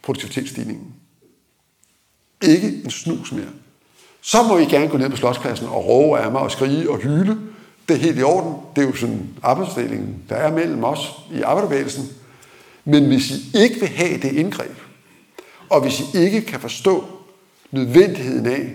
[0.03, 0.95] produktivitetsstigningen.
[2.43, 3.51] Ikke en snus mere.
[4.21, 6.99] Så må I gerne gå ned på slotspladsen og råbe af mig og skrige og
[6.99, 7.39] hyle.
[7.89, 8.55] Det er helt i orden.
[8.77, 12.09] Det er jo sådan arbejdsdelingen, der er mellem os i arbejderbevægelsen.
[12.85, 14.77] Men hvis I ikke vil have det indgreb,
[15.69, 17.20] og hvis I ikke kan forstå
[17.71, 18.75] nødvendigheden af,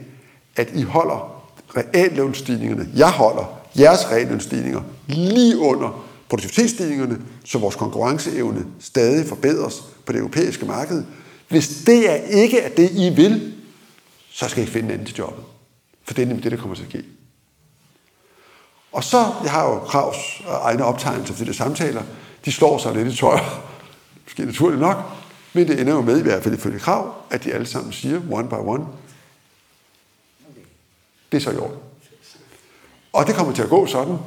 [0.55, 1.45] at I holder
[1.77, 10.19] reallønsstigningerne, jeg holder jeres reallønsstigninger lige under produktivitetsstigningerne, så vores konkurrenceevne stadig forbedres på det
[10.19, 11.03] europæiske marked.
[11.47, 13.53] Hvis det er ikke er det, I vil,
[14.31, 15.43] så skal I finde en anden til jobbet.
[16.03, 17.03] For det er nemlig det, der kommer til at ske.
[18.91, 20.17] Og så, jeg har jo Kravs
[20.47, 22.01] egne optegnelser til de samtaler,
[22.45, 23.39] de slår sig lidt i tøj
[24.25, 24.97] måske naturligt nok,
[25.55, 28.21] men det ender jo med, i hvert fald ifølge krav, at de alle sammen siger,
[28.31, 28.85] one by one,
[31.31, 31.77] det er så i orden.
[33.13, 34.17] Og det kommer til at gå sådan.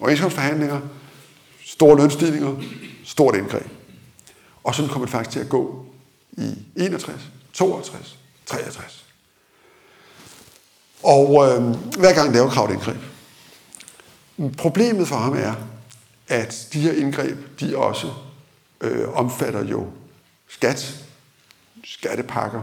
[0.00, 0.80] Overenskomstforhandlinger,
[1.64, 2.56] store lønstigninger,
[3.04, 3.66] stort indgreb.
[4.64, 5.86] Og sådan kommer det faktisk til at gå
[6.32, 7.20] i 61,
[7.52, 9.04] 62, 63.
[11.02, 11.62] Og øh,
[11.98, 12.96] hver gang laver krav et indgreb.
[14.58, 15.54] Problemet for ham er,
[16.28, 18.12] at de her indgreb, de også
[18.80, 19.86] øh, omfatter jo
[20.48, 21.04] skat,
[21.84, 22.62] skattepakker,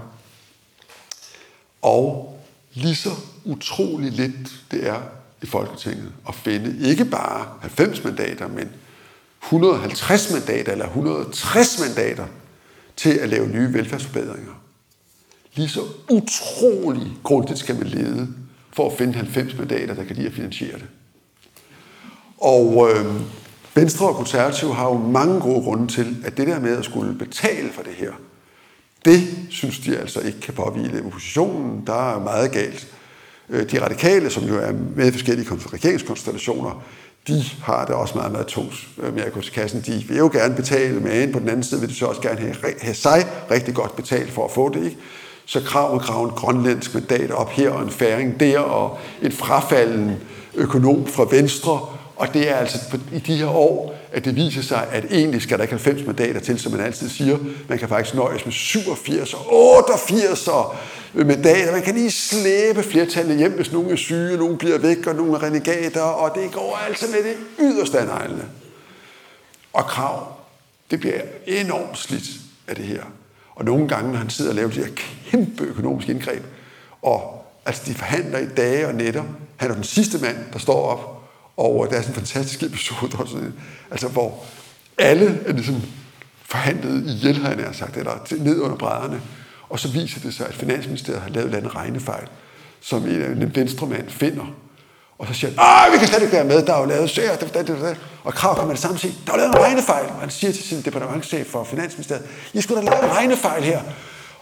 [1.82, 2.40] og
[2.74, 3.10] lige så
[3.46, 5.02] utrolig lidt det er
[5.42, 8.72] i Folketinget at finde ikke bare 90 mandater, men
[9.44, 12.28] 150 mandater eller 160 mandater
[12.96, 14.54] til at lave nye velfærdsforbedringer.
[15.56, 18.28] Lige så utrolig grundigt skal man lede
[18.72, 20.88] for at finde 90 mandater, der kan lide at finansiere det.
[22.38, 23.22] Og øh,
[23.76, 27.14] Venstre og Konservative har jo mange gode grunde til, at det der med at skulle
[27.14, 28.12] betale for det her,
[29.06, 31.84] det synes de altså ikke kan påvile oppositionen.
[31.88, 32.88] Der er meget galt.
[33.50, 36.84] Øh, de radikale, som jo er med i forskellige regeringskonstellationer,
[37.28, 39.82] de har det også meget, meget tungt øh, med at gå til kassen.
[39.86, 42.40] De vil jo gerne betale, men på den anden side vil de så også gerne
[42.40, 44.86] have, have sig rigtig godt betalt for at få det.
[44.86, 44.98] Ikke?
[45.46, 49.32] Så krav og krav en grønlandsk mandat op her, og en færing der, og en
[49.32, 50.16] frafalden
[50.54, 51.80] økonom fra Venstre,
[52.16, 55.58] og det er altså i de her år, at det viser sig, at egentlig skal
[55.58, 57.38] der ikke 90 mandater til, som man altid siger.
[57.70, 60.50] Man kan faktisk nøjes med 87 og 88
[61.14, 61.72] mandater.
[61.72, 65.34] Man kan lige slæbe flertallet hjem, hvis nogen er syge, nogen bliver væk, og nogen
[65.34, 68.46] er renegater, og det går altså med det yderste af neglene.
[69.74, 70.28] Og krav,
[70.92, 72.30] det bliver enormt slidt
[72.68, 73.04] af det her.
[73.56, 74.92] Og nogle gange, når han sidder og laver de her
[75.32, 76.44] kæmpe økonomiske indgreb,
[77.02, 79.24] og altså de forhandler i dage og nætter,
[79.58, 81.23] han er den sidste mand, der står op
[81.58, 83.54] og øh, der er sådan en fantastisk episode, der sådan,
[83.92, 84.44] altså, hvor
[84.98, 85.82] alle er ligesom
[86.46, 89.22] forhandlet ihjel, har jeg sagt, eller ned under brædderne.
[89.70, 92.28] Og så viser det sig, at Finansministeriet har lavet en regnefejl,
[92.82, 94.46] som en, øh, en venstremand finder.
[95.18, 97.36] Og så siger han, vi kan slet ikke være med, der er jo lavet sager,
[97.36, 97.98] det, det, det, det.
[98.24, 100.06] Og Krav kommer det samme sige, der er lavet en regnefejl.
[100.06, 103.82] Og han siger til sin departementchef for Finansministeriet, I skulle da lave en regnefejl her.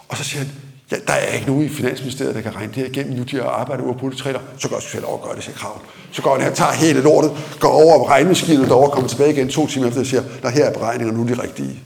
[0.09, 0.51] Og så siger han,
[0.91, 3.17] ja, der er ikke nogen i Finansministeriet, der kan regne det her igennem.
[3.17, 5.57] Nu de har arbejdet over på træder, så går jeg selv over gør det, siger
[5.57, 5.81] Krav.
[6.11, 9.49] Så går han her, tager hele lortet, går over på regnemaskinen derovre, kommer tilbage igen
[9.49, 11.79] to timer efter og siger, der her er beregninger, nu er de rigtige.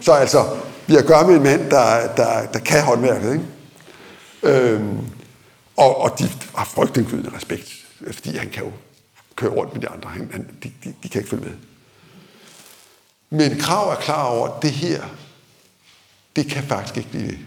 [0.00, 0.44] Så altså,
[0.86, 3.44] vi har at gøre med en mand, der, der, der kan håndværket, ikke?
[4.42, 4.98] Øhm,
[5.76, 7.68] og, og de har frygtindgydende respekt,
[8.12, 8.70] fordi han kan jo
[9.36, 10.10] køre rundt med de andre.
[10.10, 11.52] Han, han, de, de, de kan ikke følge med.
[13.30, 15.02] Men Krav er klar over, at det her,
[16.36, 17.38] det kan faktisk ikke blive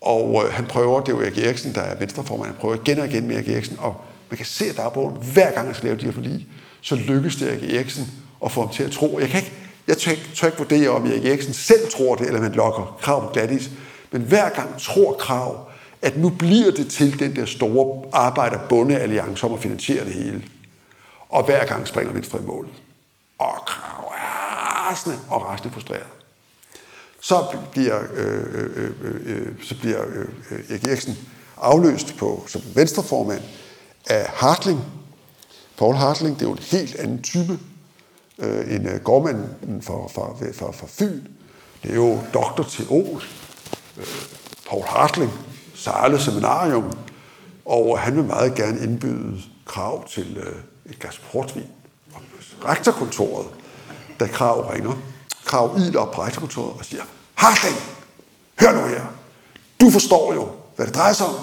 [0.00, 2.98] og øh, han prøver, det er jo Erik Eriksen, der er venstreformand, han prøver igen
[2.98, 3.96] og igen med Erik Eriksen og
[4.30, 6.46] man kan se, at dagbogen, hver gang han skal lave de her forlig,
[6.80, 8.06] så lykkes det Erik Eriksen
[8.44, 9.18] at få ham til at tro.
[9.20, 9.52] Jeg, kan ikke,
[9.88, 13.26] jeg tør, tør ikke vurdere, om Erik Eriksen selv tror det, eller man lokker krav
[13.26, 13.70] på glatis.
[14.10, 15.70] Men hver gang tror krav,
[16.02, 20.42] at nu bliver det til den der store arbejderbundealliance om at finansiere det hele.
[21.28, 22.72] Og hver gang springer Venstre i målet.
[23.38, 26.15] Og krav er rasende og rasende frustreret.
[27.20, 31.18] Så bliver, øh, øh, øh, øh så bliver øh, Erik Eriksen
[31.56, 33.42] afløst på, som venstreformand
[34.06, 34.80] af Hartling.
[35.78, 37.58] Paul Hartling, det er jo en helt anden type
[38.38, 41.20] øh, end øh, gårdmanden for, for, for, for Fyn.
[41.82, 43.22] Det er jo doktor teol,
[43.96, 44.06] øh,
[44.68, 45.32] Paul Hartling,
[45.74, 46.92] Sarle Seminarium,
[47.64, 51.66] og han vil meget gerne indbyde krav til øh, et glas portvin.
[52.14, 52.20] Og
[52.64, 53.46] rektorkontoret,
[54.20, 54.92] da Krav ringer,
[55.46, 57.02] Krav iler op på rejsekontoret og siger,
[57.34, 57.76] Hartling,
[58.60, 59.02] hør nu her,
[59.80, 61.34] du forstår jo, hvad det drejer sig om.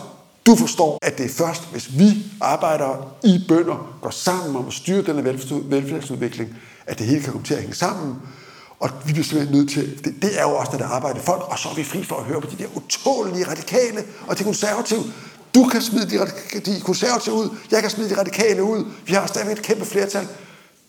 [0.46, 4.74] Du forstår, at det er først, hvis vi arbejder i bønder, går sammen om at
[4.74, 5.26] styre denne
[5.70, 8.16] velfærdsudvikling, at det hele kan komme til at hænge sammen.
[8.80, 11.42] Og vi bliver simpelthen nødt til, det, det er jo også, når der arbejder folk,
[11.48, 14.44] og så er vi fri for at høre på de der utålige radikale og de
[14.44, 15.04] konservative.
[15.56, 16.28] Du kan smide de,
[16.66, 20.28] de konservative ud, jeg kan smide de radikale ud, vi har stadigvæk et kæmpe flertal.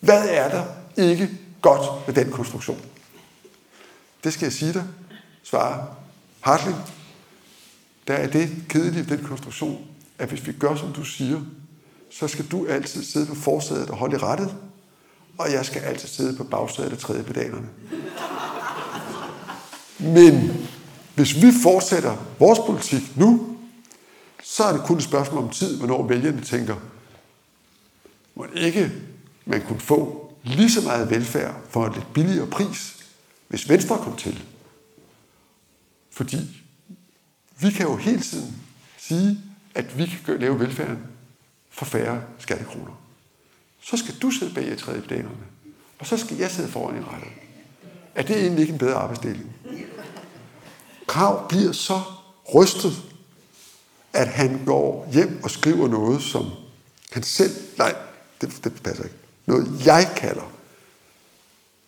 [0.00, 0.62] Hvad er der
[0.96, 1.30] ikke
[1.62, 2.80] godt med den konstruktion?
[4.24, 4.84] Det skal jeg sige dig,
[5.42, 5.86] svarer
[6.40, 6.76] Hartling,
[8.08, 9.86] der er det kedelige ved den konstruktion,
[10.18, 11.40] at hvis vi gør, som du siger,
[12.10, 14.54] så skal du altid sidde på forsædet og holde i rettet,
[15.38, 17.68] og jeg skal altid sidde på bagsædet og tredje pedalerne.
[19.98, 20.66] Men
[21.14, 23.56] hvis vi fortsætter vores politik nu,
[24.42, 26.76] så er det kun et spørgsmål om tid, hvornår vælgerne tænker,
[28.34, 28.92] må ikke
[29.44, 32.93] man kunne få lige så meget velfærd for en lidt billigere pris,
[33.48, 34.44] hvis Venstre kom til.
[36.10, 36.62] Fordi
[37.60, 38.62] vi kan jo hele tiden
[38.98, 39.38] sige,
[39.74, 40.98] at vi kan lave velfærden
[41.70, 43.00] for færre skattekroner.
[43.80, 45.46] Så skal du sidde bag i tredje pedalerne,
[45.98, 47.32] og så skal jeg sidde foran i rettet.
[48.14, 49.56] er det egentlig ikke en bedre arbejdsdeling?
[51.06, 52.02] Krav bliver så
[52.54, 52.92] rystet,
[54.12, 56.50] at han går hjem og skriver noget, som
[57.12, 57.94] han selv, nej,
[58.40, 59.16] det, det passer ikke,
[59.46, 60.52] noget jeg kalder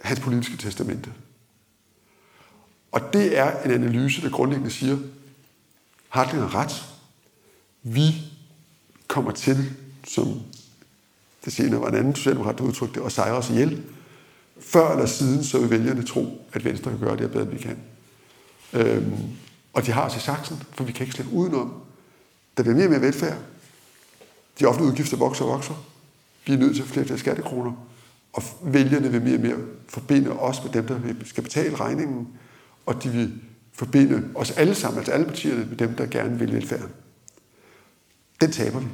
[0.01, 1.13] hans politiske testamente.
[2.93, 4.99] Og det er en analyse, der grundlæggende siger,
[6.09, 6.85] Hartling har ret.
[7.83, 8.15] Vi
[9.09, 9.73] kommer til,
[10.09, 10.41] som
[11.45, 13.83] det senere var en anden socialdemokrat, der udtrykte det, og sejre os ihjel.
[14.61, 17.59] Før eller siden, så vil vælgerne tro, at Venstre kan gøre det bedre, end vi
[17.59, 17.79] kan.
[18.73, 19.15] Øhm,
[19.73, 21.75] og de har os i saksen, for vi kan ikke slippe udenom.
[22.57, 23.39] Der bliver mere og mere velfærd.
[24.61, 25.85] De offentlige udgifter vokser og vokser.
[26.47, 27.73] Vi er nødt til at flere flere skattekroner.
[28.33, 29.57] Og vælgerne vil mere og mere
[29.89, 32.29] forbinde os med dem, der skal betale regningen.
[32.87, 33.41] Og de vil
[33.73, 36.89] forbinde os alle sammen, altså alle partierne, med dem, der gerne vil velfærd.
[38.41, 38.87] Den taber vi.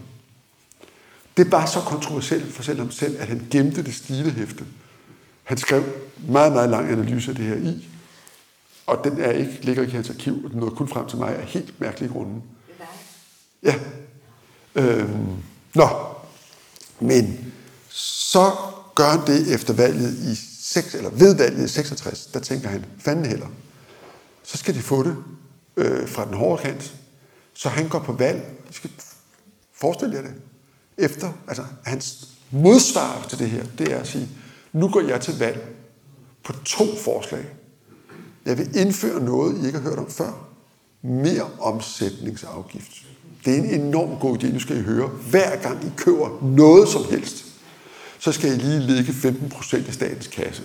[1.36, 4.64] Det er bare så kontroversielt for selv ham selv, at han gemte det stilehæfte.
[5.43, 5.84] Han skrev
[6.28, 7.88] meget, meget lang analyse af det her i,
[8.86, 11.18] og den er ikke, ligger ikke i hans arkiv, og den nåede kun frem til
[11.18, 12.43] mig af helt mærkelige grunde.
[13.62, 13.74] Ja.
[14.74, 15.36] Øhm,
[15.74, 15.88] nå.
[17.01, 17.53] Men
[17.88, 18.51] så
[18.95, 22.84] gør han det efter valget i 6, eller ved valget i 66, der tænker han,
[22.99, 23.47] fanden heller.
[24.53, 25.17] Så skal de få det
[25.77, 26.95] øh, fra den hårde kant.
[27.55, 28.57] Så han går på valg.
[28.69, 28.91] De skal
[29.75, 30.35] forestille jer det.
[30.99, 34.29] Efter, altså hans modsvar til det her, det er at sige,
[34.73, 35.67] nu går jeg til valg
[36.45, 37.45] på to forslag.
[38.45, 40.49] Jeg vil indføre noget, I ikke har hørt om før.
[41.03, 43.07] Mere omsætningsafgift.
[43.45, 45.09] Det er en enorm god idé, nu skal I høre.
[45.09, 47.45] Hver gang I køber noget som helst,
[48.19, 50.63] så skal I lige lægge 15% i statens kasse.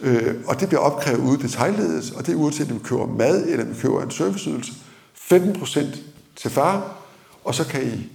[0.00, 3.06] Øh, og det bliver opkrævet ude i detaljledet, og det er uanset om vi køber
[3.06, 4.72] mad eller om vi køber en serviceydelse.
[5.14, 5.94] 15 procent
[6.36, 6.96] til far,
[7.44, 8.12] og så kan I...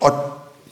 [0.00, 0.12] Og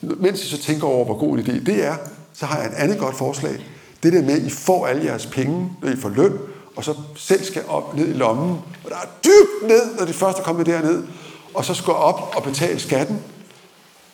[0.01, 1.97] mens I så tænker over, hvor god en idé det er,
[2.33, 3.67] så har jeg et andet godt forslag.
[4.03, 6.39] Det der med, at I får alle jeres penge, når I får løn,
[6.77, 8.51] og så selv skal op ned i lommen,
[8.85, 11.05] og der er dybt ned, når de første kommer derned,
[11.55, 13.23] og så skal op og betale skatten,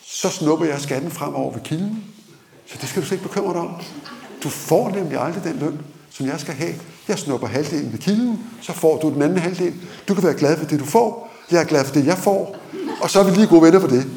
[0.05, 2.03] så snupper jeg skatten fremover ved kilden.
[2.67, 3.75] Så det skal du slet ikke bekymre dig om.
[4.43, 5.79] Du får nemlig aldrig den løn,
[6.09, 6.73] som jeg skal have.
[7.07, 9.73] Jeg snupper halvdelen ved kilden, så får du den anden halvdel.
[10.07, 11.31] Du kan være glad for det, du får.
[11.51, 12.57] Jeg er glad for det, jeg får.
[13.01, 14.07] Og så er vi lige gode venner for det.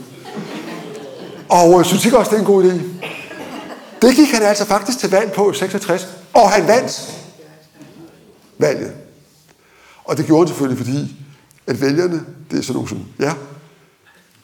[1.48, 2.80] Og jeg synes ikke også, det er en god idé.
[4.02, 7.18] Det gik han altså faktisk til valg på i 66, og han vandt
[8.58, 8.92] valget.
[10.04, 11.16] Og det gjorde han selvfølgelig, fordi
[11.66, 13.32] at vælgerne, det er sådan nogle som ja,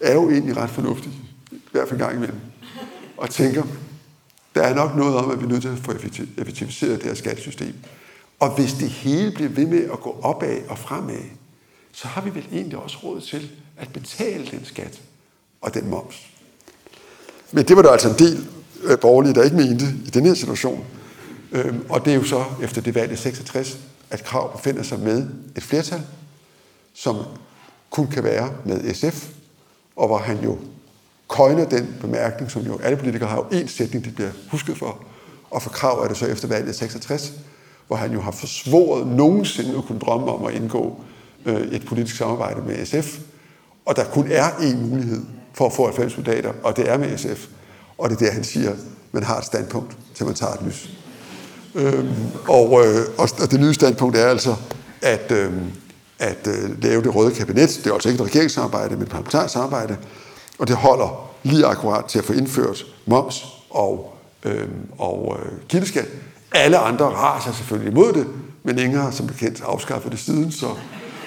[0.01, 1.15] er jo egentlig ret fornuftige,
[1.53, 2.39] i hvert fald en gang imellem,
[3.17, 3.63] og tænker,
[4.55, 5.93] der er nok noget om, at vi er nødt til at få
[6.39, 7.75] effektiviseret det her skattesystem.
[8.41, 11.23] Og hvis det hele bliver ved med at gå opad og fremad,
[11.93, 15.01] så har vi vel egentlig også råd til at betale den skat
[15.61, 16.27] og den moms.
[17.53, 18.47] Men det var der altså en del
[19.01, 20.85] borgerlige, der ikke mente i den her situation.
[21.53, 23.79] Øhm, og det er jo så efter det valg i 66,
[24.11, 26.03] at Krav befinder sig med et flertal,
[26.95, 27.17] som
[27.91, 29.29] kun kan være med SF,
[29.97, 30.59] og hvor han jo
[31.33, 34.99] køjner den bemærkning, som jo alle politikere har jo en sætning, de bliver husket for.
[35.51, 37.33] Og for Krav er det så efter valget 66,
[37.87, 41.01] hvor han jo har forsvoret nogensinde at kunne drømme om at indgå
[41.47, 43.19] øh, et politisk samarbejde med SF.
[43.87, 45.21] Og der kun er én mulighed
[45.55, 47.47] for at få 90 mandater, og det er med SF.
[47.99, 48.73] Og det er der, han siger,
[49.13, 50.91] man har et standpunkt, til man tager et lys.
[51.75, 52.15] Øhm,
[52.49, 54.55] og, øh, og det nye standpunkt er altså,
[55.03, 55.53] at, øh,
[56.19, 57.81] at øh, lave det røde kabinet.
[57.85, 59.97] Det er altså ikke et regeringssamarbejde, men et parlamentarisk samarbejde.
[60.63, 66.09] Og det holder lige akkurat til at få indført moms og, øh, og øh, kildeskat.
[66.53, 68.27] Alle andre raser selvfølgelig imod det,
[68.63, 70.67] men ingen har som bekendt afskaffet det siden, så,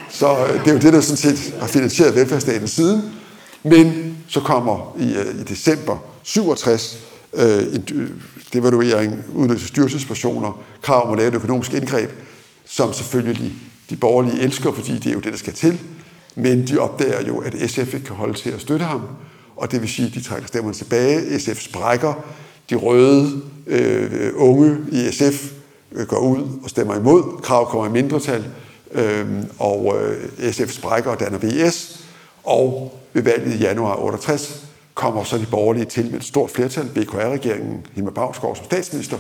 [0.09, 3.01] så øh, det er jo det, der sådan set har finansieret velfærdsstaten siden.
[3.63, 6.97] Men så kommer i, øh, i december 67
[7.33, 8.09] øh, en øh,
[8.53, 12.11] devaluering, udløse styrelsespersoner, krav om at lave et økonomisk indgreb,
[12.65, 13.53] som selvfølgelig
[13.89, 15.79] de borgerlige elsker, fordi det er jo det, der skal til.
[16.35, 19.01] Men de opdager jo, at SF ikke kan holde til at støtte ham,
[19.55, 21.39] og det vil sige, at de trækker stemmerne tilbage.
[21.39, 22.13] SF sprækker.
[22.69, 25.51] De røde øh, unge i SF
[25.91, 27.41] øh, går ud og stemmer imod.
[27.41, 28.45] Krav kommer i mindretal,
[28.91, 29.27] øh,
[29.59, 32.05] og øh, SF sprækker og danner VS.
[32.43, 36.85] Og ved valget i januar 68 kommer så de borgerlige til med et stort flertal,
[36.85, 39.17] BKR-regeringen, Hilmar Bavsgaard som statsminister.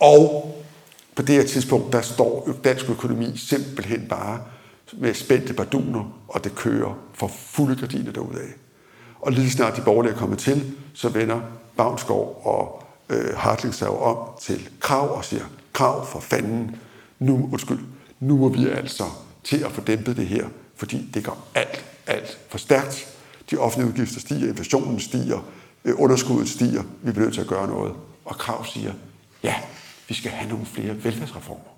[0.00, 0.54] Og
[1.14, 4.40] på det her tidspunkt, der står dansk økonomi simpelthen bare
[4.92, 8.48] med spændte barduner, og det kører for fulde gardiner derudad.
[9.20, 11.40] Og lige snart de borgerlige er kommet til, så vender
[11.76, 16.76] Bavnsgaard og øh, Hartling sig om til krav og siger, krav for fanden,
[17.18, 17.78] nu, undskyld,
[18.20, 19.04] nu må vi altså
[19.44, 23.08] til at få dæmpet det her, fordi det går alt, alt for stærkt.
[23.50, 25.38] De offentlige udgifter stiger, inflationen stiger,
[25.84, 27.92] øh, underskuddet stiger, vi bliver nødt til at gøre noget.
[28.24, 28.92] Og Krav siger,
[29.42, 29.54] ja,
[30.08, 31.72] vi skal have nogle flere velfærdsreformer.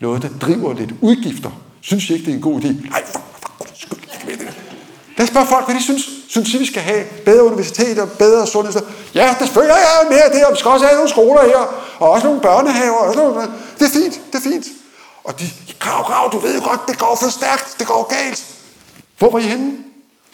[0.00, 1.50] Noget, der driver lidt udgifter.
[1.82, 2.90] Synes I ikke, det er en god idé?
[2.90, 3.02] Nej,
[5.16, 6.02] Lad os spørge folk, hvad de synes.
[6.28, 8.82] Synes I, vi skal have bedre universiteter, bedre sundhed?
[9.14, 11.62] Ja, det følger jeg mere det, og vi skal også have nogle skoler her,
[11.98, 12.98] og også nogle børnehaver.
[12.98, 13.50] Og sådan noget.
[13.78, 14.66] Det er fint, det er fint.
[15.24, 15.44] Og de,
[15.78, 18.44] grav, grav, du ved jo godt, det går for stærkt, det går galt.
[19.18, 19.72] Hvor var I henne?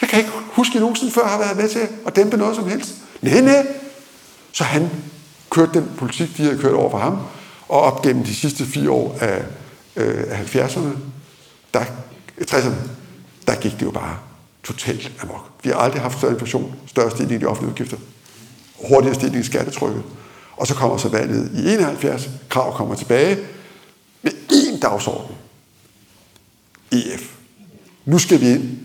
[0.00, 2.56] Jeg kan ikke huske, at I nogensinde før har været med til at dæmpe noget
[2.56, 2.90] som helst.
[3.22, 3.66] Nej, nej.
[4.52, 4.90] Så han
[5.50, 7.18] kørte den politik, de havde kørt over for ham,
[7.68, 9.42] og op gennem de sidste fire år af,
[9.96, 10.88] øh, af 70'erne,
[11.74, 11.84] der,
[12.40, 12.74] 60'erne,
[13.46, 14.18] der gik det jo bare
[14.64, 15.50] totalt amok.
[15.62, 17.96] Vi har aldrig haft større inflation, større stigning i de offentlige udgifter,
[18.88, 20.02] hurtigere stigning i skattetrykket.
[20.56, 23.38] Og så kommer så valget i 71, krav kommer tilbage
[24.22, 25.36] med én dagsorden.
[26.92, 27.34] EF.
[28.04, 28.78] Nu skal vi ind.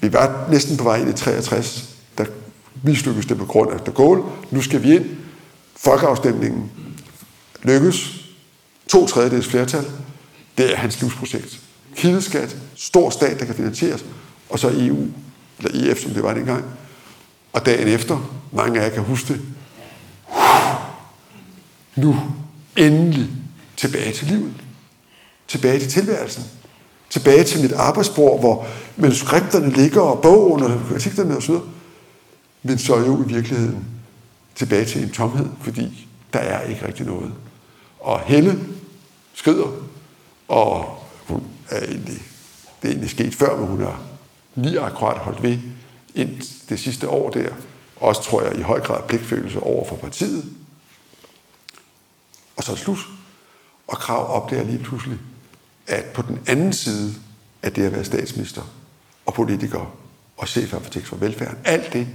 [0.00, 1.88] Vi var næsten på vej ind i 63,
[2.18, 2.24] der
[2.82, 4.22] mislykkedes det på grund af de Gaulle.
[4.50, 5.06] Nu skal vi ind.
[5.76, 6.70] Folkeafstemningen
[7.62, 8.24] lykkes.
[8.88, 9.84] To tredjedels flertal.
[10.58, 11.61] Det er hans livsprojekt.
[11.96, 14.04] Kildeskat, stor stat, der kan finansieres,
[14.50, 15.06] og så EU,
[15.58, 16.64] eller EF, som det var dengang.
[17.52, 19.40] Og dagen efter, mange af jer kan huske det,
[21.96, 22.16] nu
[22.76, 23.28] endelig
[23.76, 24.54] tilbage til livet.
[25.48, 26.44] Tilbage til tilværelsen.
[27.10, 28.66] Tilbage til mit arbejdsbord, hvor
[28.96, 31.54] manuskripterne ligger, og bogen og artiklerne osv.
[32.62, 33.84] Men så jo i virkeligheden
[34.54, 37.32] tilbage til en tomhed, fordi der er ikke rigtig noget.
[38.00, 38.58] Og Helle
[39.34, 39.66] skrider,
[40.48, 41.01] og
[41.76, 42.22] er egentlig,
[42.82, 44.02] det er egentlig sket før, men hun har
[44.54, 45.58] lige akkurat holdt ved
[46.14, 47.48] ind det sidste år der.
[47.96, 50.44] Også tror jeg i høj grad pligtfølelse over for partiet.
[52.56, 52.98] Og så er det slut.
[53.88, 55.18] Og Krav opdager lige pludselig,
[55.86, 57.14] at på den anden side
[57.62, 58.62] af det at være statsminister
[59.26, 59.96] og politiker
[60.36, 62.08] og chef for velfærden, alt det,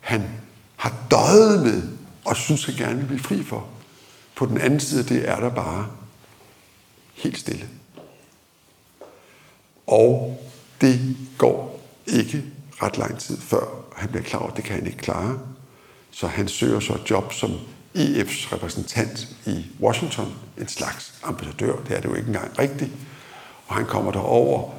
[0.00, 0.30] han
[0.76, 1.82] har døjet med
[2.24, 3.68] og synes, han gerne vil blive fri for,
[4.34, 5.86] på den anden side af det er der bare
[7.14, 7.68] helt stille.
[9.90, 10.42] Og
[10.80, 12.42] det går ikke
[12.82, 13.66] ret lang tid før
[13.96, 15.38] han bliver klar over, at det kan han ikke klare.
[16.10, 17.50] Så han søger så et job som
[17.96, 22.90] EF's repræsentant i Washington, en slags ambassadør, det er det jo ikke engang rigtigt.
[23.66, 24.70] Og han kommer derover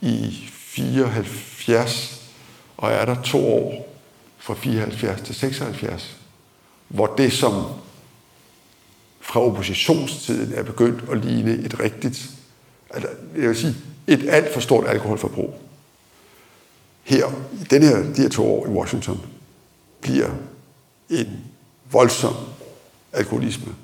[0.00, 2.22] i 74,
[2.76, 3.96] og er der to år
[4.38, 6.16] fra 74 til 76,
[6.88, 7.64] hvor det som
[9.20, 12.30] fra oppositionstiden er begyndt at ligne et rigtigt,
[12.90, 13.74] altså, jeg vil sige,
[14.06, 15.60] et alt for stort alkoholforbrug.
[17.02, 17.26] Her,
[17.60, 19.20] i denne her, de her to år i Washington,
[20.00, 20.30] bliver
[21.08, 21.44] en
[21.90, 22.34] voldsom
[23.12, 23.74] alkoholisme.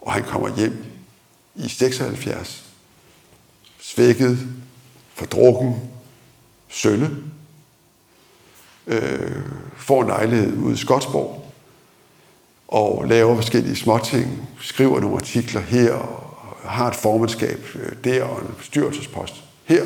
[0.00, 0.84] Og han kommer hjem
[1.54, 2.64] i 76,
[3.80, 4.38] svækket,
[5.14, 5.90] fordrukken,
[6.68, 7.10] sølle,
[8.86, 9.42] øh,
[9.76, 11.52] får en lejlighed ude i Skotsborg,
[12.68, 16.27] og laver forskellige småting, skriver nogle artikler her, og
[16.68, 19.84] har et formandskab øh, der, og en bestyrelsespost her,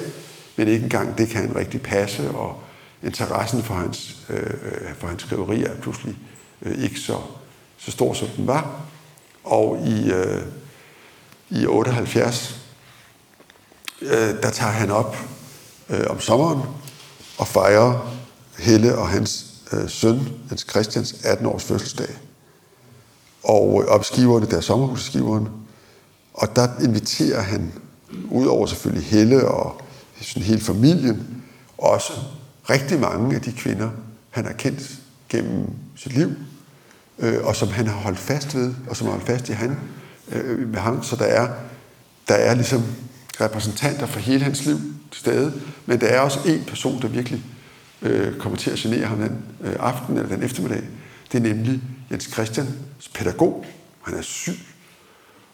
[0.57, 2.63] men ikke engang det kan han rigtig passe, og
[3.03, 6.17] interessen for hans, øh, øh for hans skriverier er pludselig
[6.63, 7.17] øh, ikke så,
[7.79, 8.81] så stor, som den var.
[9.45, 10.43] Og i, øh,
[11.51, 12.61] i 78,
[14.03, 14.11] øh,
[14.43, 15.17] der tager han op
[15.89, 16.61] øh, om sommeren
[17.39, 18.15] og fejrer
[18.59, 22.17] Helle og hans øh, søn, Hans Christians 18-års fødselsdag.
[23.43, 25.62] Og øh, opskiverne, der er sommerhusskiverne.
[26.35, 27.73] Og der inviterer han,
[28.31, 29.83] udover selvfølgelig Helle og
[30.21, 31.43] sådan hele familien,
[31.79, 32.13] også
[32.71, 33.91] rigtig mange af de kvinder,
[34.31, 34.99] han har kendt
[35.29, 36.31] gennem sit liv,
[37.19, 39.77] øh, og som han har holdt fast ved, og som har holdt fast i han,
[40.33, 41.03] øh, med ham.
[41.03, 41.49] Så der er,
[42.29, 42.83] der er ligesom
[43.41, 44.77] repræsentanter for hele hans liv
[45.11, 45.53] til stede,
[45.87, 47.45] men der er også en person, der virkelig
[48.03, 50.83] øh, kommer til at genere ham den øh, aften eller den eftermiddag.
[51.33, 52.71] Det er nemlig Jens Christians
[53.15, 53.65] pædagog.
[54.03, 54.59] Han er syg,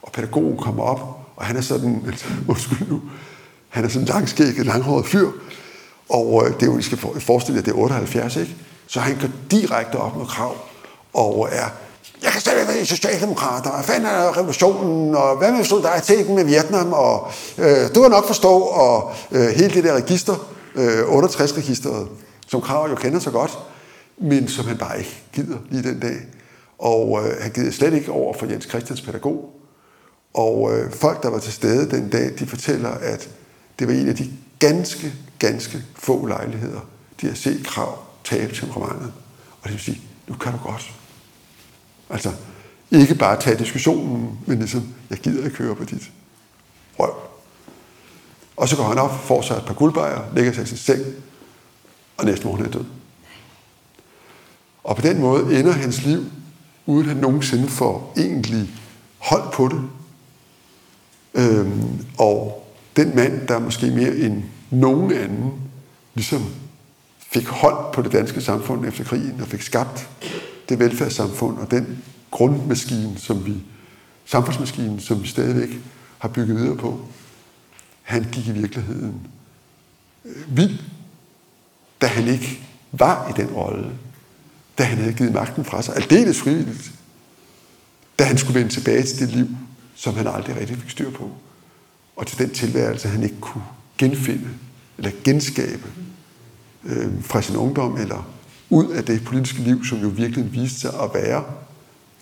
[0.08, 1.00] og pædagogen kommer op,
[1.36, 2.14] og han er sådan,
[2.48, 3.00] undskyld nu,
[3.68, 5.28] han er sådan en langskægget, langhåret fyr,
[6.08, 8.56] og øh, det er jo, I skal forestille jer, det er 78, ikke?
[8.86, 10.56] Så han går direkte op med krav,
[11.14, 11.68] og er,
[12.22, 16.92] jeg kan stadig være socialdemokrater, og fanden er revolutionen, og hvad med solidariteten med Vietnam,
[16.92, 22.08] og øh, du har nok forstå, og øh, hele det der register, øh, 68-registeret,
[22.46, 23.58] som Krav jo kender så godt,
[24.18, 26.16] men som han bare ikke gider lige den dag.
[26.78, 29.57] Og øh, han gider slet ikke over for Jens Christians pædagog.
[30.34, 33.30] Og øh, folk, der var til stede den dag, de fortæller, at
[33.78, 36.80] det var en af de ganske, ganske få lejligheder,
[37.20, 39.12] de har set krav tabe temperamentet.
[39.62, 40.94] Og det vil sige, nu kan du godt.
[42.10, 42.32] Altså,
[42.90, 46.10] ikke bare tage diskussionen, men ligesom, jeg gider ikke høre på dit
[46.98, 47.14] røv.
[48.56, 51.04] Og så går han op, får sig et par guldbejer, lægger sig i sin seng,
[52.16, 52.84] og næste morgen er død.
[54.84, 56.24] Og på den måde ender hans liv,
[56.86, 58.70] uden han nogensinde får egentlig
[59.18, 59.90] hold på det.
[61.34, 65.52] Øhm, og den mand, der måske mere end nogen anden
[66.14, 66.44] ligesom
[67.18, 70.08] fik hold på det danske samfund efter krigen og fik skabt
[70.68, 73.54] det velfærdssamfund og den grundmaskine, som vi,
[74.24, 75.68] samfundsmaskinen, som vi stadigvæk
[76.18, 77.00] har bygget videre på,
[78.02, 79.26] han gik i virkeligheden
[80.24, 80.78] øh, vild,
[82.00, 82.60] da han ikke
[82.92, 83.90] var i den rolle,
[84.78, 86.92] da han havde givet magten fra sig, aldeles frivilligt,
[88.18, 89.46] da han skulle vende tilbage til det liv,
[89.98, 91.30] som han aldrig rigtig fik styr på,
[92.16, 93.64] og til den tilværelse, han ikke kunne
[93.98, 94.48] genfinde
[94.98, 95.92] eller genskabe
[96.84, 98.28] øh, fra sin ungdom eller
[98.70, 101.44] ud af det politiske liv, som jo virkelig viste sig at være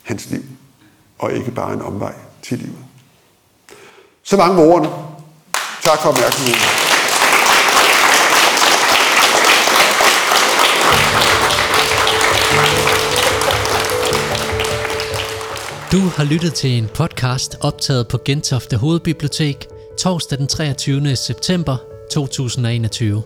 [0.03, 0.43] hans liv,
[1.19, 2.79] og ikke bare en omvej til livet.
[4.23, 4.89] Så mange ordene.
[5.83, 6.86] Tak for opmærksomheden.
[15.93, 19.69] Du har lyttet til en podcast optaget på Gentofte Hovedbibliotek
[19.99, 21.17] torsdag den 23.
[21.17, 21.77] september
[22.11, 23.23] 2021.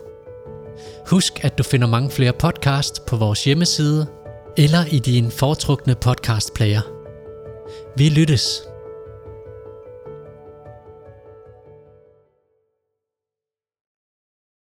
[1.07, 4.07] Husk, at du finder mange flere podcasts på vores hjemmeside
[4.57, 6.81] eller i din foretrukne podcastplayer.
[7.97, 8.70] Vi lyttes.